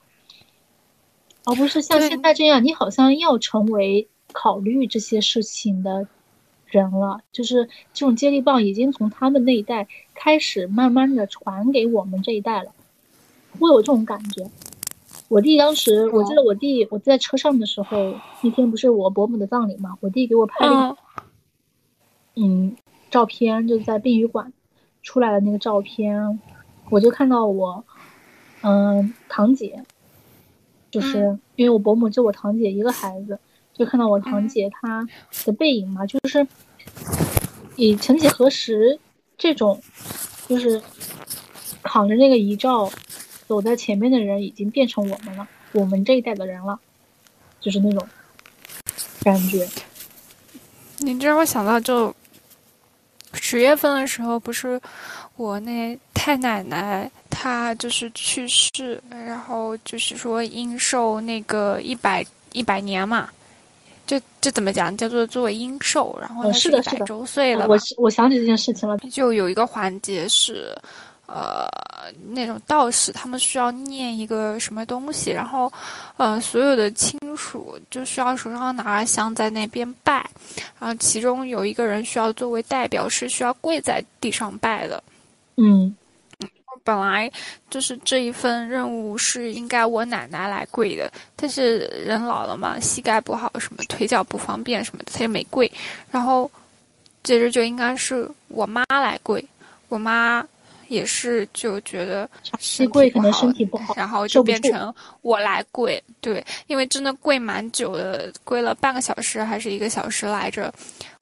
[1.45, 6.07] 而不是像现在这样，你好像要成为考虑这些事情的
[6.68, 7.22] 人了。
[7.32, 12.72] 就是这种接力棒已经从他们那一代开始慢慢的传给我们这一代了，
[13.60, 14.49] 会有这种感觉。
[15.28, 20.95] 我弟当时，我记得我弟我在车上的时候，那天不是我伯母的葬礼嘛，我弟给我拍了，
[22.36, 22.76] 嗯，
[23.12, 24.53] 照片，就在殡仪馆。
[25.02, 26.39] 出来的那个照片，
[26.89, 27.84] 我就看到我，
[28.62, 29.84] 嗯，堂姐，
[30.91, 33.39] 就是因为我伯母就我堂姐一个孩子，
[33.74, 35.08] 就看到我堂姐她
[35.45, 36.45] 的背影嘛，就是
[37.76, 39.00] 以曾几何时，
[39.38, 39.82] 这种
[40.47, 40.82] 就是
[41.82, 42.91] 扛着那个遗照
[43.47, 46.80] 走在前面的人，已经变成我们了，我们这一代的人了，
[47.60, 48.08] 就是那种
[49.24, 49.68] 感觉。
[51.00, 52.14] 你这让我想到就。
[53.34, 54.80] 十月份的时候，不是
[55.36, 63.30] 我那太奶奶她就是去世，然后就是说阴寿那个一百一百年嘛，
[64.08, 64.96] 这这怎么讲？
[64.96, 67.68] 叫做作为阴寿，然后是的，一百周岁了。
[67.68, 70.76] 我我想起这件事情了，就有一个环节是。
[71.32, 71.70] 呃，
[72.32, 75.72] 那种道士他们需要念一个什么东西，然后，
[76.18, 80.28] 呃，所有的亲属就需要手上拿着香在那边拜，
[80.80, 85.04] 然后其中有一个人需要作为代表，是需要跪在地上拜的。
[85.58, 85.96] 嗯，
[86.84, 87.32] 本来
[87.70, 95.72] 就是这一份任务是应该我奶奶来跪的，但是人老了嘛，膝盖不好，什么腿脚不方便什么的，她就没跪。
[96.10, 96.50] 然后
[97.22, 99.46] 接着就应该是我妈来跪，
[99.90, 100.44] 我妈。
[100.90, 102.30] 也是就觉得
[102.60, 106.04] 身跪可能身体不好，然后就变成我来跪。
[106.20, 110.74] 对，因为真的跪蛮久的，跪了半个小时还是一个小时来着。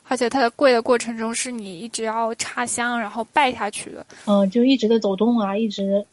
[0.10, 4.06] 而且它的跪的过程中是你一直要插香，然后拜下去的。
[4.26, 6.06] 嗯，就一直在走动啊，一直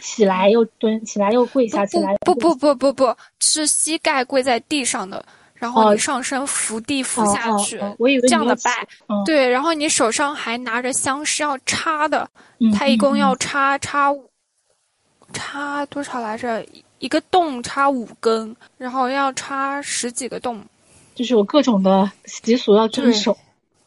[0.00, 5.24] 起来又蹲，起来又跪下，起来不不不不不是膝盖跪在地上的。
[5.62, 7.80] 然后你上身伏地伏下去，
[8.22, 8.84] 这样的拜，
[9.24, 9.48] 对。
[9.48, 12.28] 然后你手上还拿着香是要插的，
[12.76, 14.12] 它一共要插插
[15.32, 16.66] 插多少来着？
[16.98, 20.60] 一个洞插五根，然后要插十几个洞，
[21.14, 23.36] 就是有各种的习俗要遵守。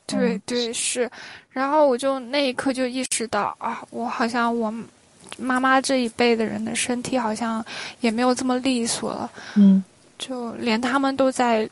[0.05, 1.11] 对对是，
[1.49, 4.73] 然后我就那一刻就意识到啊，我好像我
[5.37, 7.65] 妈妈这一辈的人的身体好像
[7.99, 9.29] 也没有这么利索了。
[9.55, 9.83] 嗯。
[10.17, 11.69] 就连他们都在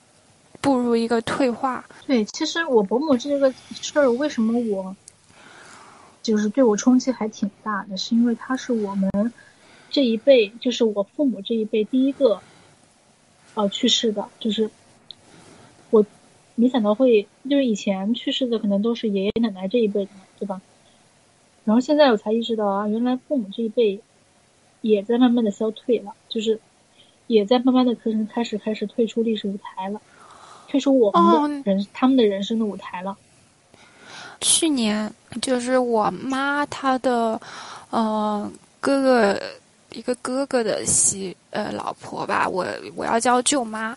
[0.62, 1.84] 步入一个退化。
[2.06, 4.96] 对，其实我伯母这个事儿，为什么我
[6.22, 7.98] 就是对我冲击还挺大的？
[7.98, 9.10] 是因为她是我们
[9.90, 12.40] 这一辈，就是我父母这一辈第一个
[13.54, 14.70] 呃去世的，就是
[15.90, 16.06] 我
[16.56, 20.62] 没想到会，就是以前去世的可能都是爷爷奶奶这一辈的，对吧？
[21.64, 24.02] 然后现在我才意识到啊，原来父母这一辈
[24.82, 26.60] 也在慢慢的消退了，就是。
[27.28, 30.02] 也在慢慢的开始开始开始退出历史舞台了，
[30.68, 33.16] 退出我们的人他们的人生的舞台了。
[34.42, 35.12] 去年
[35.42, 37.40] 就是我妈她的，
[37.90, 39.42] 呃哥哥
[39.92, 42.66] 一个哥哥的媳呃老婆吧，我
[42.96, 43.96] 我要叫舅妈，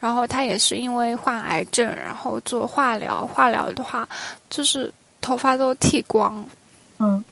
[0.00, 4.08] 然后她也是因为患癌症，然后做化疗，化疗的话
[4.48, 6.44] 就是头发都剃光，
[6.98, 7.22] 嗯。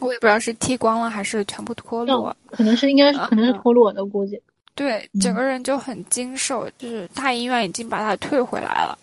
[0.00, 4.40] 我也不知道是剃光了还是全部脱落，可能是应该是可能是脱落的估计。
[4.74, 8.96] 对，整个人就很精瘦，就是大医院已经把他退回来了，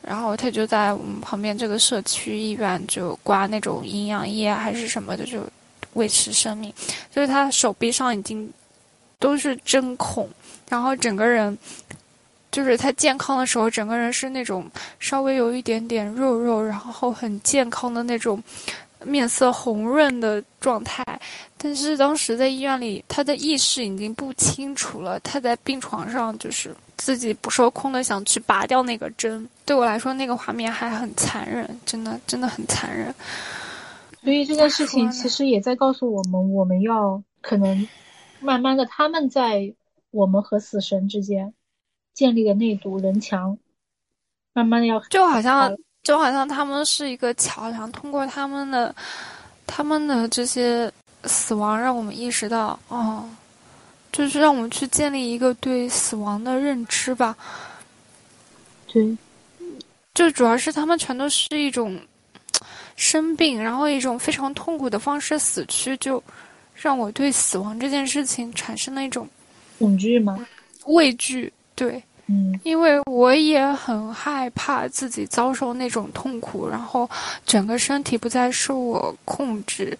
[0.00, 5.40] 然后他就在我们旁边这个社区医院就挂那种营养液还是什么的，就
[5.94, 6.72] 维持生命。
[7.10, 8.48] 就是他手臂上已经
[9.18, 10.28] 都是针孔，
[10.68, 11.58] 然后整个人
[12.52, 14.70] 就是他健康的时候，整个人是那种
[15.00, 18.40] 稍微有一点点肉肉，然后很健康的那种。
[19.04, 21.04] 面色红润的状态，
[21.56, 25.18] 但是当时在医院里，他的意识已经不清楚了。
[25.20, 29.48] 他在病床上，就是自己不受控的想去拔掉那个针。
[29.64, 33.14] 对我来说，那个画面还很残忍，真的，真的很残忍。
[34.22, 37.88] 所以这件事情其实也在告诉我们，我们要可能
[38.40, 39.74] 慢慢的，他们在
[40.10, 41.54] 我们和死神之间
[42.14, 43.58] 建立的那堵人墙，
[44.52, 45.76] 慢慢的要就好像。
[46.08, 48.94] 就好像他们是一个桥梁，通过他们的、
[49.66, 50.90] 他们的这些
[51.24, 53.28] 死亡，让我们意识到，哦，
[54.10, 57.36] 就是让我们去建立一个对死亡的认知吧。
[58.86, 59.14] 对，
[60.14, 62.00] 就主要是他们全都是一种
[62.96, 66.24] 生病，然后一种非常痛苦的方式死去，就
[66.74, 69.28] 让我对死亡这件事情产生了一种
[69.78, 70.38] 恐惧吗？
[70.86, 72.02] 畏惧，对。
[72.30, 77.08] 嗯，因为我也很害怕自己遭受那种痛苦，然后
[77.46, 79.96] 整个身体不再受我控制，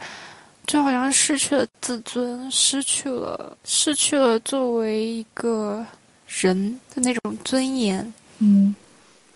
[0.66, 5.82] 就好像失去了自尊，失去了失去了作为一个
[6.26, 8.12] 人的那种尊严。
[8.40, 8.74] 嗯，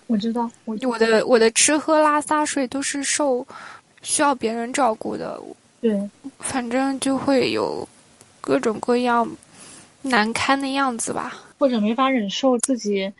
[0.07, 3.47] 我知道，我我的我的吃喝拉撒睡都是受
[4.03, 5.41] 需要别人照顾的。
[5.81, 5.99] 对，
[6.39, 7.89] 反正就会有
[8.43, 9.27] 各种各样
[10.03, 11.39] 难堪的样子吧。
[11.63, 13.13] 或者没法忍受自己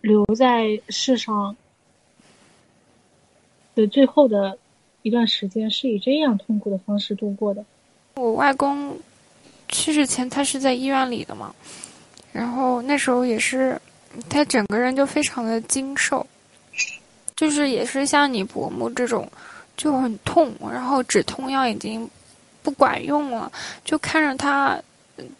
[0.00, 1.54] 留在世上
[3.74, 4.56] 的最后的
[5.02, 7.62] 一段时间是以这样痛苦的方式度过的。
[8.14, 8.98] 我外公
[9.68, 11.54] 去世前，他是在医院里的嘛，
[12.32, 13.78] 然后那时候也是
[14.30, 16.26] 他整个人就非常的精瘦，
[17.36, 19.30] 就是也是像你伯母这种
[19.76, 22.08] 就很痛，然后止痛药已经
[22.62, 23.52] 不管用了，
[23.84, 24.82] 就看着他。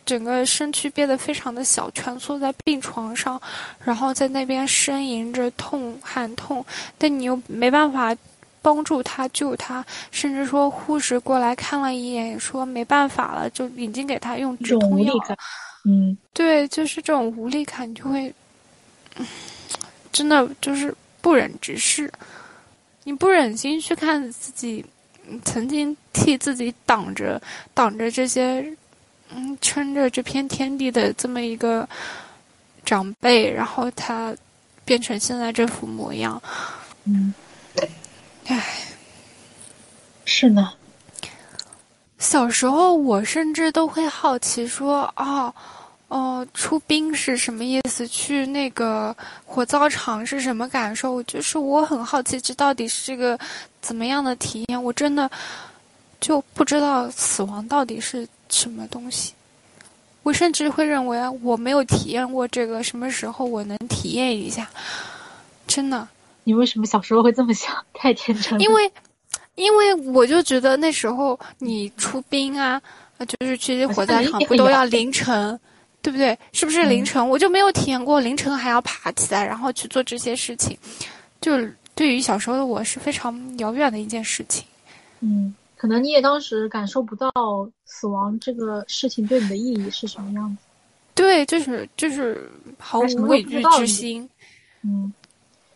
[0.05, 3.41] 整个身躯变得非常的小，蜷缩在病床上，
[3.85, 6.65] 然后在那边呻吟着痛喊痛，
[6.97, 8.17] 但你又没办法
[8.61, 15.15] 帮助他救他，甚至说护士过来看了一眼，也说没办法了，就已经给他用止痛药。
[15.85, 18.35] 嗯，对，就是这种无力感就会，
[20.11, 22.13] 真的就是不忍直视，
[23.05, 24.85] 你不忍心去看自己
[25.45, 27.41] 曾经替自己挡着
[27.73, 28.77] 挡着这些。
[29.31, 31.87] 嗯，撑着这片天地的这么一个
[32.85, 34.35] 长辈，然后他
[34.85, 36.41] 变成现在这副模样，
[37.05, 37.35] 嗯，
[38.47, 38.65] 唉，
[40.25, 40.73] 是呢。
[42.19, 45.55] 小时候我甚至都会好奇说，哦，
[46.09, 48.09] 哦，出兵是什么意思？
[48.09, 49.15] 去那个
[49.45, 51.23] 火葬场是什么感受？
[51.25, 53.39] 就是我很好奇，这到底是个
[53.83, 54.83] 怎么样的体验？
[54.83, 55.31] 我真的
[56.19, 58.27] 就不知道死亡到底是。
[58.49, 59.33] 什么东西？
[60.25, 64.69] 我甚至会认为我没有体验过这个，什么时候我能体验一下？
[65.67, 66.07] 真的？
[66.45, 67.75] 你为什么小时候会这么想？
[67.95, 68.59] 太天真了。
[68.59, 68.93] 因为，
[69.55, 72.81] 因为我就觉得那时候你出兵啊，
[73.27, 75.59] 就是去火葬场不都要凌晨，
[76.03, 76.37] 对不对？
[76.53, 77.27] 是不是凌晨？
[77.27, 80.77] 我就没有体验过凌晨还要爬起来，然后去做这些事情，
[81.41, 81.53] 就
[81.95, 84.65] 对于小时候的我是非常遥远的一件事情。
[85.21, 85.55] 嗯。
[85.79, 87.31] 可能你也当时感受不到
[87.85, 90.65] 死亡这个事情对你的意义是什么样子，
[91.15, 94.29] 对，就是就是毫无畏惧之心，
[94.83, 95.13] 嗯，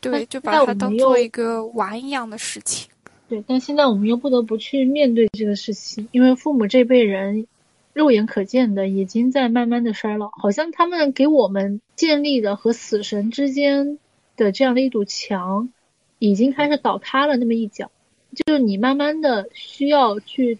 [0.00, 2.90] 对，就把它当做一个玩一样的事情。
[3.28, 7.46] 对，但现在我们又不得不去面对这个事情，因为父母这辈人，
[7.92, 13.98] 肉眼可见的已经在慢慢的衰老，好像他们给我们建立的和死神之间
[14.36, 15.70] 的这样的一堵墙，
[16.18, 17.90] 已经开始倒塌了那么一角。
[18.34, 20.58] 就是你慢慢的需要去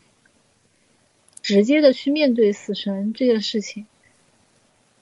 [1.40, 3.86] 直接的去面对死神这件事情，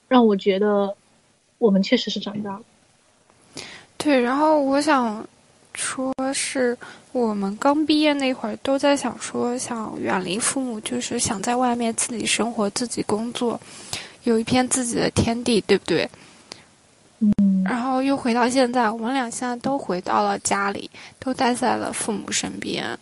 [0.07, 0.95] 让我觉得
[1.57, 2.63] 我们确实是长大了。
[3.97, 5.27] 对，然后我想
[5.73, 6.77] 说是
[7.11, 13.59] 我们刚毕业那会儿都在想说想远离父母，就是想在外面自己生活、自己工作，
[14.23, 16.09] 有一片自己的天地，对不对？
[17.21, 20.89] 嗯，然后又回到现在，我们俩现在都回到了家里，
[21.19, 22.97] 都待在了父母身边。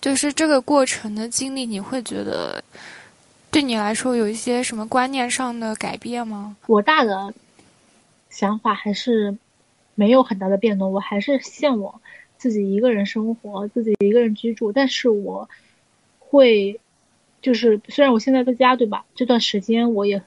[0.00, 2.62] 就是这个过程的经历，你会觉得
[3.50, 6.56] 对你来说有一些什么观念上的改变吗？
[6.66, 7.32] 我大的
[8.30, 9.36] 想法还是
[9.94, 12.00] 没有很大的变动，我还是向往
[12.36, 15.48] 自己一个人生活，自己一个人居住，但是我
[16.18, 16.80] 会
[17.42, 19.04] 就是虽然我现在在家，对吧？
[19.14, 20.22] 这段时间我也，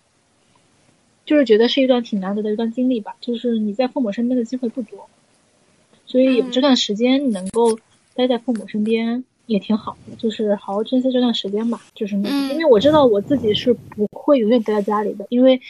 [1.29, 3.15] 就是觉得是一段挺难得的一段经历吧。
[3.21, 5.07] 就是你在父母身边的机会不多，
[6.07, 7.77] 所以有这段时间你能够
[8.15, 10.15] 待在父母身边也挺好的。
[10.15, 11.79] 就是好好珍惜这段时间吧。
[11.93, 15.61] 就是，因为我知道我自己是不会永远待在家里的，因为，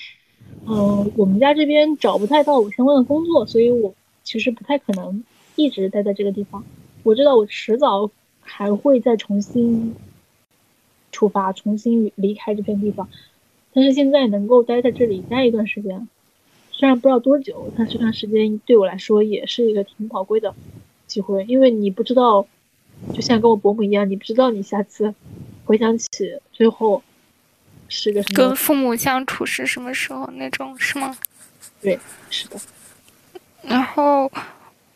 [0.66, 5.22] 嗯，我们家这边找不太到我相关的工作，所以我其实不太可能
[5.58, 6.64] 一直待在这个地方。
[7.04, 8.10] 我知道我迟早
[8.40, 9.94] 还会再重新。
[11.12, 13.10] 出发，重新离开这片地方，
[13.74, 16.08] 但是现在能够待在这里待一段时间，
[16.72, 20.54] 虽然不知道多久，但这段时间对我来说也是一个挺宝贵的
[21.08, 22.48] 机会，因为你不知道，
[23.14, 25.14] 就像跟我伯母一样，你不知道你下次
[25.66, 26.08] 回想起
[26.52, 27.02] 最后
[27.88, 28.36] 是个什么。
[28.36, 31.16] 跟父母相处是什么时候那种是吗？
[31.82, 32.60] 对，是的。
[33.62, 34.32] 然后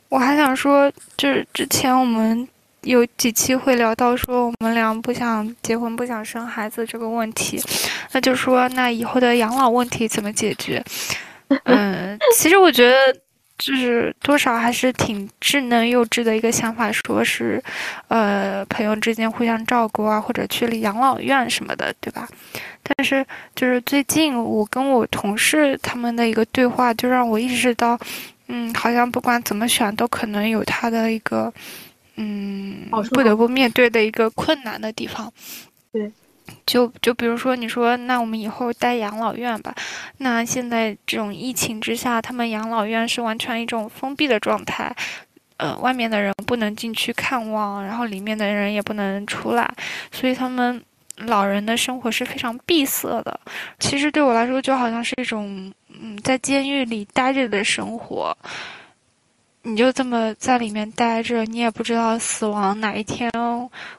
[0.09, 2.47] 我还想说，就是之前我们。
[2.83, 7.61] 有几期会聊到说我们俩不想结婚、不想生孩子这个问题，
[8.11, 10.83] 那就说那以后的养老问题怎么解决？
[11.65, 12.95] 嗯， 其实我觉得
[13.57, 17.61] 就是多少还是挺稚嫩幼稚的一个想法，说是
[18.07, 22.27] 呃朋友之间互相照顾啊，或者去养老院什么的，对吧？
[22.83, 27.97] 但是就是最近我跟我同事他们的一个对话，就让我意识到，
[28.47, 31.53] 嗯，好像不管怎么选，都可能有他的一个。
[32.15, 35.31] 嗯，不得不面对的一个困难的地方。
[35.91, 36.11] 对，
[36.65, 39.73] 就就比如说，你说那我们以后待养老院吧，
[40.17, 44.95] 那现在这种疫情之下，他们养老院是完全一种封闭的状态，
[45.57, 49.73] 呃，外面的人不能进去看望，然后里面的人也不能出来，
[50.11, 50.79] 所以他们
[51.17, 53.39] 老人的生活是非常闭塞的。
[53.79, 58.37] 其实对我来说，就好像是一种嗯，在监狱里待着的生活。
[59.65, 63.31] 你就这么在里面待着，你也不知道死亡哪一天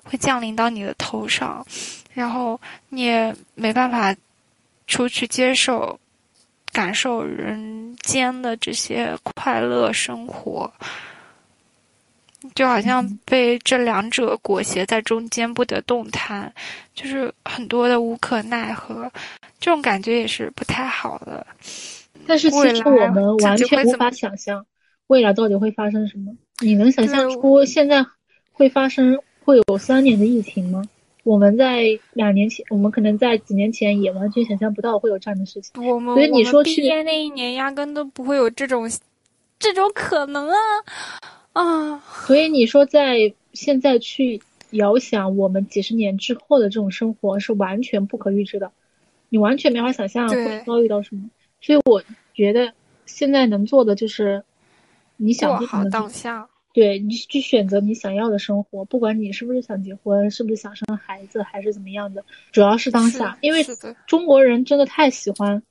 [0.03, 1.67] 会降临到你的头上，
[2.13, 2.61] 然后
[2.91, 4.15] 你也没办法
[4.87, 5.99] 出去接受、
[6.71, 10.71] 感受人间的这些快乐生活，
[12.55, 16.53] 就好像被这两者裹挟在中间不得动弹，
[16.95, 19.11] 就是很多的无可奈何，
[19.59, 21.47] 这种感觉也是不太好的。
[22.27, 24.65] 但是其实我们完全无法想象。
[25.09, 26.35] 未来到底会发生什么？
[26.63, 28.07] 你能想象出现在
[28.53, 30.83] 会发生会有三年的疫情吗？
[31.25, 35.73] 我们在两年前，我们可能在几年前也完全想象不到会有这样的事情。
[35.87, 38.89] 我们所以你说毕业那一年压根都不会有这种
[39.59, 40.57] 这种可能啊
[41.55, 41.99] 啊！
[42.27, 44.41] 所以你说在现在去
[44.71, 48.71] 遥想我们几十年之后的这种生活是完全不可预知的，
[49.29, 51.31] 你完全没法想象会遭遇到什么。
[51.61, 52.03] 所以我
[52.35, 52.73] 觉得
[53.07, 54.43] 现在能做的就是。
[55.25, 63.39] 你想过好当下，对你去选择你想要的生活，不管你是不是想结婚，是不是想生孩子，还是怎么样的，主要是当下。
[63.41, 63.65] 因为
[64.07, 65.63] 中国人真的太喜欢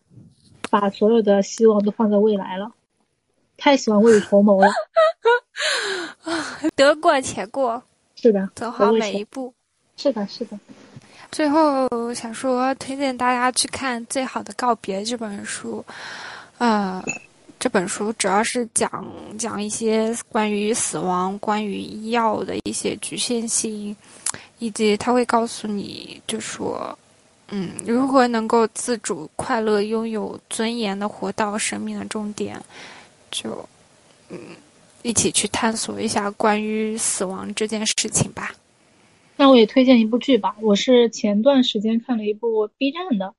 [0.71, 2.71] 把所有的希望都放在未来了，
[3.57, 4.67] 太喜欢未雨绸缪了。
[6.75, 7.83] 得过且过，
[8.15, 9.53] 是的，走好每一步。
[9.97, 10.57] 是的，是的。
[11.31, 15.83] 最后想说，推荐大家去看《最好的告别》这本书，
[16.57, 17.03] 啊。
[17.59, 19.05] 这本书主要是讲
[19.37, 23.95] 讲一些关于死亡、关于医药的一些局限性，
[24.59, 26.97] 以及他会告诉你，就说，
[27.47, 32.61] 嗯，如何能够自主、快乐、拥有尊严的活到生命的终点，
[33.31, 33.67] 就，
[34.27, 34.37] 嗯，
[35.01, 38.51] 一起去探索一下关于死亡这件事情吧。
[39.37, 43.33] 那我也推荐一部剧吧，我是前段时间看了一部 B 站的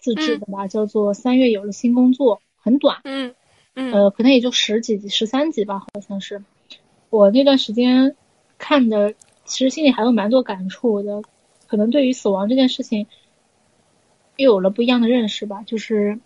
[0.00, 3.32] 自制的吧，叫做《三月有了新工作》，很短，嗯。
[3.80, 6.42] 呃，可能也就十几集、十三集吧，好像是。
[7.10, 8.16] 我那段时间
[8.58, 9.14] 看的，
[9.44, 11.22] 其实心里还有蛮多感触的。
[11.68, 13.06] 可能对于死亡这件事情，
[14.36, 15.62] 又有了不一样的认识吧。
[15.64, 16.18] 就是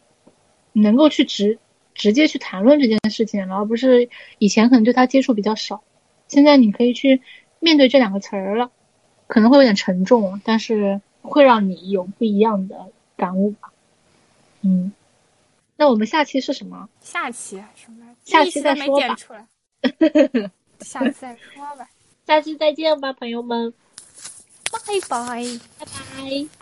[0.73, 1.59] 能够去直
[1.93, 4.09] 直接去谈论这件事情，而不是
[4.39, 5.83] 以前可能对他接触比较少。
[6.29, 7.21] 现在你可以去
[7.61, 8.71] 面对这两个词儿了，
[9.27, 13.71] 可能会有点沉重，但是会让你有不一样的感悟吧。
[14.63, 14.93] 嗯。
[15.83, 16.89] 那我们下期是什么？
[17.01, 18.07] 下期什么？
[18.25, 19.17] 下期再说吧。
[20.79, 21.91] 下期再说吧。
[22.25, 23.75] 下期再见吧，朋友们。
[24.71, 24.79] 拜
[25.09, 25.43] 拜。
[25.81, 26.62] 拜拜。